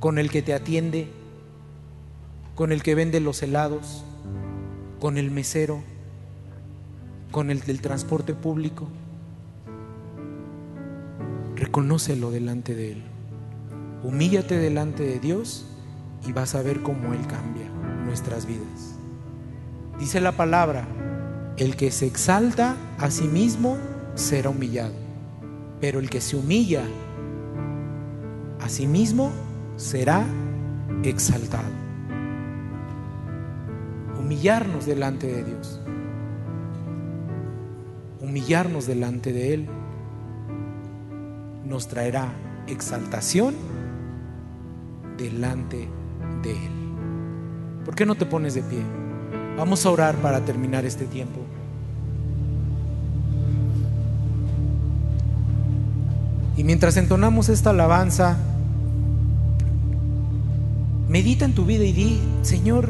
con 0.00 0.18
el 0.18 0.30
que 0.30 0.42
te 0.42 0.54
atiende, 0.54 1.08
con 2.54 2.72
el 2.72 2.82
que 2.82 2.94
vende 2.94 3.20
los 3.20 3.42
helados, 3.42 4.04
con 5.00 5.18
el 5.18 5.30
mesero, 5.30 5.82
con 7.30 7.50
el 7.50 7.60
del 7.60 7.80
transporte 7.80 8.34
público. 8.34 8.88
Reconócelo 11.56 12.30
delante 12.30 12.74
de 12.74 12.92
Él. 12.92 13.02
Humíllate 14.02 14.58
delante 14.58 15.04
de 15.04 15.18
Dios 15.18 15.66
y 16.26 16.32
vas 16.32 16.54
a 16.54 16.62
ver 16.62 16.82
cómo 16.82 17.14
Él 17.14 17.26
cambia 17.26 17.68
nuestras 18.04 18.46
vidas. 18.46 18.96
Dice 19.98 20.20
la 20.20 20.32
palabra, 20.32 20.86
el 21.56 21.76
que 21.76 21.90
se 21.90 22.06
exalta 22.06 22.76
a 22.98 23.10
sí 23.10 23.24
mismo 23.24 23.78
será 24.14 24.50
humillado. 24.50 24.92
Pero 25.80 25.98
el 25.98 26.10
que 26.10 26.20
se 26.20 26.36
humilla 26.36 26.84
a 28.60 28.68
sí 28.68 28.86
mismo 28.86 29.30
será 29.76 30.24
exaltado. 31.02 31.68
Humillarnos 34.18 34.86
delante 34.86 35.26
de 35.26 35.44
Dios. 35.44 35.80
Humillarnos 38.20 38.86
delante 38.86 39.32
de 39.32 39.54
Él 39.54 39.68
nos 41.64 41.88
traerá 41.88 42.32
exaltación 42.66 43.54
delante 45.18 45.88
de 46.42 46.52
Él. 46.52 46.72
¿Por 47.84 47.94
qué 47.94 48.06
no 48.06 48.14
te 48.14 48.26
pones 48.26 48.54
de 48.54 48.62
pie? 48.62 48.82
Vamos 49.56 49.84
a 49.84 49.90
orar 49.90 50.14
para 50.16 50.44
terminar 50.44 50.84
este 50.84 51.04
tiempo. 51.06 51.41
Y 56.56 56.64
mientras 56.64 56.96
entonamos 56.96 57.48
esta 57.48 57.70
alabanza, 57.70 58.36
Medita 61.12 61.44
en 61.44 61.54
tu 61.54 61.66
vida 61.66 61.84
y 61.84 61.92
di, 61.92 62.18
Señor, 62.40 62.88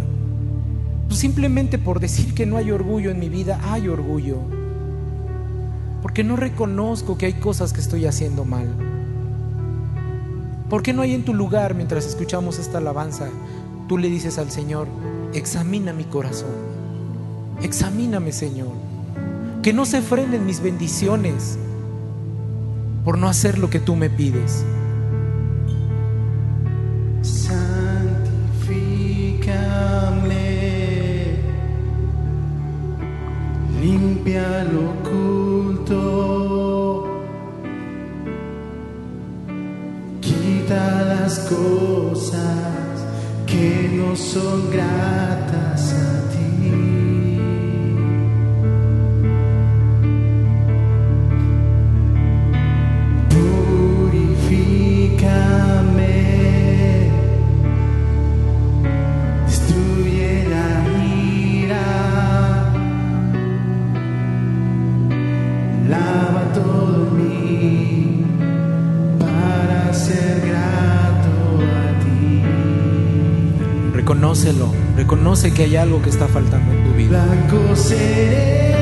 pues 1.08 1.18
simplemente 1.18 1.76
por 1.76 1.98
decir 1.98 2.34
que 2.34 2.46
no 2.46 2.56
hay 2.56 2.70
orgullo 2.70 3.10
en 3.10 3.18
mi 3.18 3.28
vida, 3.28 3.58
hay 3.64 3.88
orgullo. 3.88 4.36
Porque 6.02 6.22
no 6.22 6.36
reconozco 6.36 7.18
que 7.18 7.26
hay 7.26 7.32
cosas 7.32 7.72
que 7.72 7.80
estoy 7.80 8.06
haciendo 8.06 8.44
mal. 8.44 8.68
¿Por 10.70 10.84
qué 10.84 10.92
no 10.92 11.02
hay 11.02 11.14
en 11.14 11.24
tu 11.24 11.34
lugar 11.34 11.74
mientras 11.74 12.06
escuchamos 12.06 12.60
esta 12.60 12.78
alabanza? 12.78 13.28
Tú 13.88 13.98
le 13.98 14.08
dices 14.08 14.38
al 14.38 14.52
Señor, 14.52 14.86
examina 15.34 15.92
mi 15.92 16.04
corazón, 16.04 16.54
examíname 17.60 18.30
Señor, 18.30 18.70
que 19.64 19.72
no 19.72 19.84
se 19.84 20.00
frenen 20.00 20.46
mis 20.46 20.60
bendiciones 20.60 21.58
por 23.05 23.18
no 23.18 23.28
hacer 23.28 23.59
lo 23.59 23.68
que 23.70 23.80
tú 23.80 23.96
me 23.96 24.09
pides. 24.11 24.64
Santifícame, 27.22 28.57
limpia 33.80 34.64
lo 34.64 34.90
oculto, 34.90 36.05
quita 40.20 41.03
las 41.05 41.38
cosas 41.40 43.07
que 43.46 43.90
no 43.94 44.16
son 44.16 44.70
gratas 44.70 46.01
reconoce 75.12 75.52
que 75.52 75.64
hay 75.64 75.76
algo 75.76 76.00
que 76.00 76.08
está 76.08 76.26
faltando 76.26 76.72
en 76.72 76.84
tu 76.84 76.94
vida. 76.94 77.26
Blanco 77.26 77.76
seré 77.76 78.72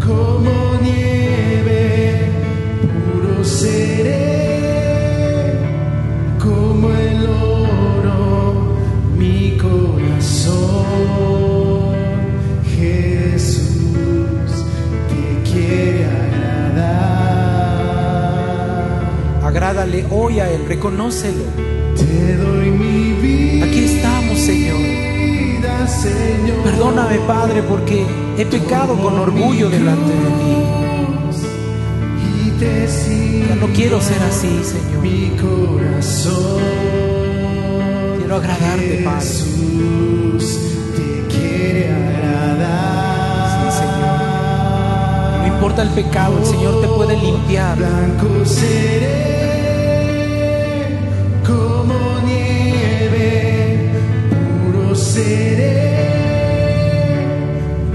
como 0.00 0.78
nieve, 0.80 2.30
puro 2.80 3.44
seré 3.44 4.08
como 6.42 6.90
el 6.92 7.26
oro, 7.26 8.74
mi 9.18 9.58
corazón. 9.58 10.56
Jesús 12.74 14.50
te 15.10 15.42
quiere 15.50 16.06
agradar. 16.06 16.78
Agrádale 19.42 20.06
hoy 20.10 20.40
a 20.40 20.50
Él, 20.50 20.64
reconócelo. 20.66 21.44
Te 21.98 22.36
doy 22.36 22.70
mi 22.70 22.97
Señor. 25.88 26.62
Perdóname, 26.64 27.18
Padre, 27.20 27.62
porque 27.62 28.06
he 28.36 28.44
pecado 28.46 28.96
con 28.96 29.18
orgullo 29.18 29.68
delante 29.70 30.12
de 30.12 30.30
ti. 30.40 30.78
Ya 33.48 33.54
no 33.54 33.66
quiero 33.68 34.00
ser 34.00 34.20
así, 34.22 34.48
Señor. 34.64 35.02
Quiero 38.18 38.36
agradarte, 38.36 39.02
Padre. 39.04 39.20
Jesús 39.20 40.58
te 40.96 41.26
quiere 41.34 41.92
agradar. 41.92 43.48
Sí, 43.54 43.78
Señor. 43.78 45.40
No 45.40 45.46
importa 45.54 45.82
el 45.82 45.90
pecado, 45.90 46.38
el 46.38 46.46
Señor 46.46 46.80
te 46.80 46.88
puede 46.88 47.16
limpiar. 47.16 47.76
Blanco 47.76 48.44
seré 48.44 49.67
seré 55.18 55.78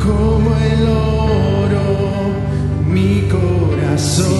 como 0.06 0.50
el 0.72 0.82
oro, 0.88 1.88
mi 2.94 3.12
corazón. 3.36 4.34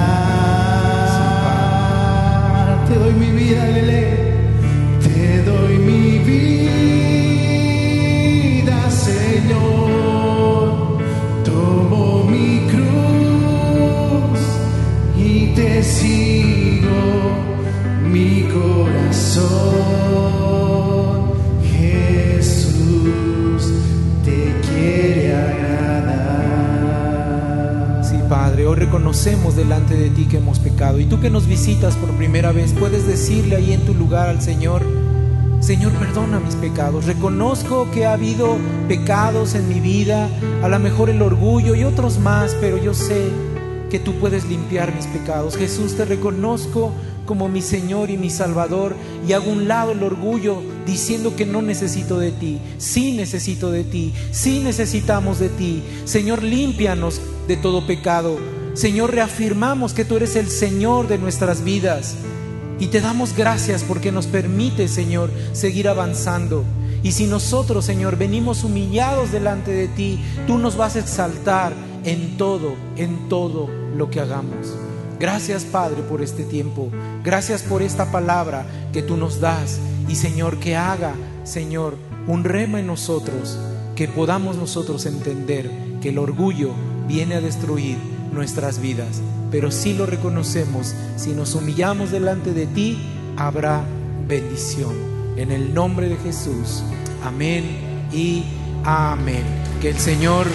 Te 2.89 2.95
doy 2.95 3.15
mi 3.23 3.31
vida, 3.41 3.63
te 15.55 15.83
sigo, 15.83 16.89
mi 18.05 18.43
corazón. 18.43 19.51
Jesús 21.79 22.83
te 24.25 24.55
quiere 24.69 25.35
agradar. 25.35 26.31
Sí, 28.05 28.17
Padre, 28.29 28.67
hoy 28.67 28.77
reconocemos 28.77 29.57
delante 29.57 29.95
de 29.95 30.11
ti 30.11 30.27
que 30.27 30.37
hemos 30.39 30.59
pecado. 30.59 31.01
Y 31.01 31.07
tú 31.07 31.21
que 31.21 31.31
nos 31.31 31.47
visitas 31.47 31.97
por 31.97 32.11
primera 32.11 32.53
vez, 32.53 32.73
puedes 32.73 33.07
decirle 33.07 33.57
ahí 33.57 33.73
en 33.73 33.87
tu 33.87 33.95
lugar 33.95 34.29
al 34.29 34.43
Señor, 34.43 34.85
Señor, 35.61 35.93
perdona 35.93 36.41
mis 36.41 36.55
pecados. 36.57 37.05
Reconozco 37.05 37.91
que 37.91 38.07
ha 38.07 38.15
habido 38.15 38.57
pecados 38.89 39.55
en 39.55 39.69
mi 39.69 39.79
vida, 39.79 40.29
a 40.63 40.69
lo 40.69 40.79
mejor 40.79 41.11
el 41.11 41.21
orgullo 41.21 41.75
y 41.75 41.85
otros 41.85 42.19
más, 42.19 42.57
pero 42.61 42.79
yo 42.79 42.95
sé 42.95 43.31
que 43.91 43.99
tú 43.99 44.15
puedes 44.15 44.47
limpiar 44.47 44.95
mis 44.95 45.07
pecados. 45.07 45.57
Jesús, 45.57 45.97
te 45.97 46.05
reconozco 46.05 46.93
como 47.27 47.49
mi 47.49 47.61
Señor 47.61 48.11
y 48.11 48.17
mi 48.17 48.31
Salvador 48.31 48.95
y 49.29 49.35
hago 49.35 49.51
un 49.51 49.69
lado 49.69 49.93
el 49.93 50.03
orgullo 50.03 50.63
diciendo 50.87 51.37
que 51.37 51.47
no 51.47 51.61
necesito 51.61 52.19
de 52.19 52.31
ti. 52.31 52.59
Sí 52.79 53.13
necesito 53.13 53.71
de 53.71 53.85
ti, 53.85 54.15
sí 54.31 54.61
necesitamos 54.61 55.39
de 55.39 55.49
ti. 55.51 55.83
Señor, 56.05 56.43
límpianos 56.43 57.21
de 57.47 57.57
todo 57.57 57.87
pecado. 57.87 58.39
Señor, 58.75 59.13
reafirmamos 59.13 59.93
que 59.93 60.05
tú 60.05 60.17
eres 60.17 60.37
el 60.37 60.49
Señor 60.49 61.09
de 61.09 61.19
nuestras 61.19 61.63
vidas. 61.65 62.15
Y 62.79 62.87
te 62.87 63.01
damos 63.01 63.37
gracias 63.37 63.83
porque 63.83 64.11
nos 64.11 64.27
permite, 64.27 64.89
Señor, 64.89 65.31
seguir 65.53 65.89
avanzando. 65.89 66.65
Y 67.03 67.13
si 67.13 67.27
nosotros, 67.27 67.85
Señor, 67.85 68.17
venimos 68.17 68.65
humillados 68.65 69.33
delante 69.33 69.71
de 69.71 69.89
ti, 69.89 70.19
tú 70.47 70.59
nos 70.59 70.77
vas 70.77 70.97
a 70.97 71.01
exaltar 71.01 71.73
en 72.05 72.37
todo, 72.37 72.75
en 72.97 73.29
todo 73.29 73.69
lo 73.97 74.11
que 74.11 74.21
hagamos. 74.21 74.77
Gracias, 75.19 75.65
Padre, 75.65 76.03
por 76.03 76.23
este 76.23 76.45
tiempo. 76.45 76.89
Gracias 77.23 77.63
por 77.63 77.83
esta 77.83 78.11
palabra 78.11 78.65
que 78.93 79.03
tú 79.03 79.17
nos 79.17 79.41
das. 79.41 79.79
Y, 80.09 80.15
Señor, 80.15 80.59
que 80.59 80.77
haga, 80.77 81.15
Señor, 81.45 81.97
un 82.27 82.43
rema 82.45 82.81
en 82.81 82.87
nosotros, 82.87 83.59
que 83.95 84.09
podamos 84.09 84.57
nosotros 84.57 85.05
entender 85.05 85.71
que 86.01 86.09
el 86.09 86.19
orgullo 86.19 86.71
viene 87.07 87.35
a 87.35 87.41
destruir 87.41 87.99
nuestras 88.33 88.81
vidas. 88.81 89.21
Pero 89.51 89.71
si 89.71 89.93
lo 89.93 90.07
reconocemos, 90.07 90.95
si 91.17 91.33
nos 91.33 91.55
humillamos 91.55 92.11
delante 92.11 92.55
de 92.55 92.67
ti, 92.67 92.99
habrá 93.37 93.85
bendición. 94.27 94.95
En 95.37 95.51
el 95.51 95.75
nombre 95.75 96.09
de 96.09 96.17
Jesús. 96.17 96.83
Amén 97.25 97.65
y 98.13 98.45
amén. 98.85 99.45
Que 99.83 99.91
el 99.91 99.99
Señor 99.99 100.47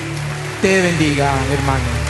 te 0.62 0.82
bendiga, 0.82 1.34
hermano. 1.52 2.05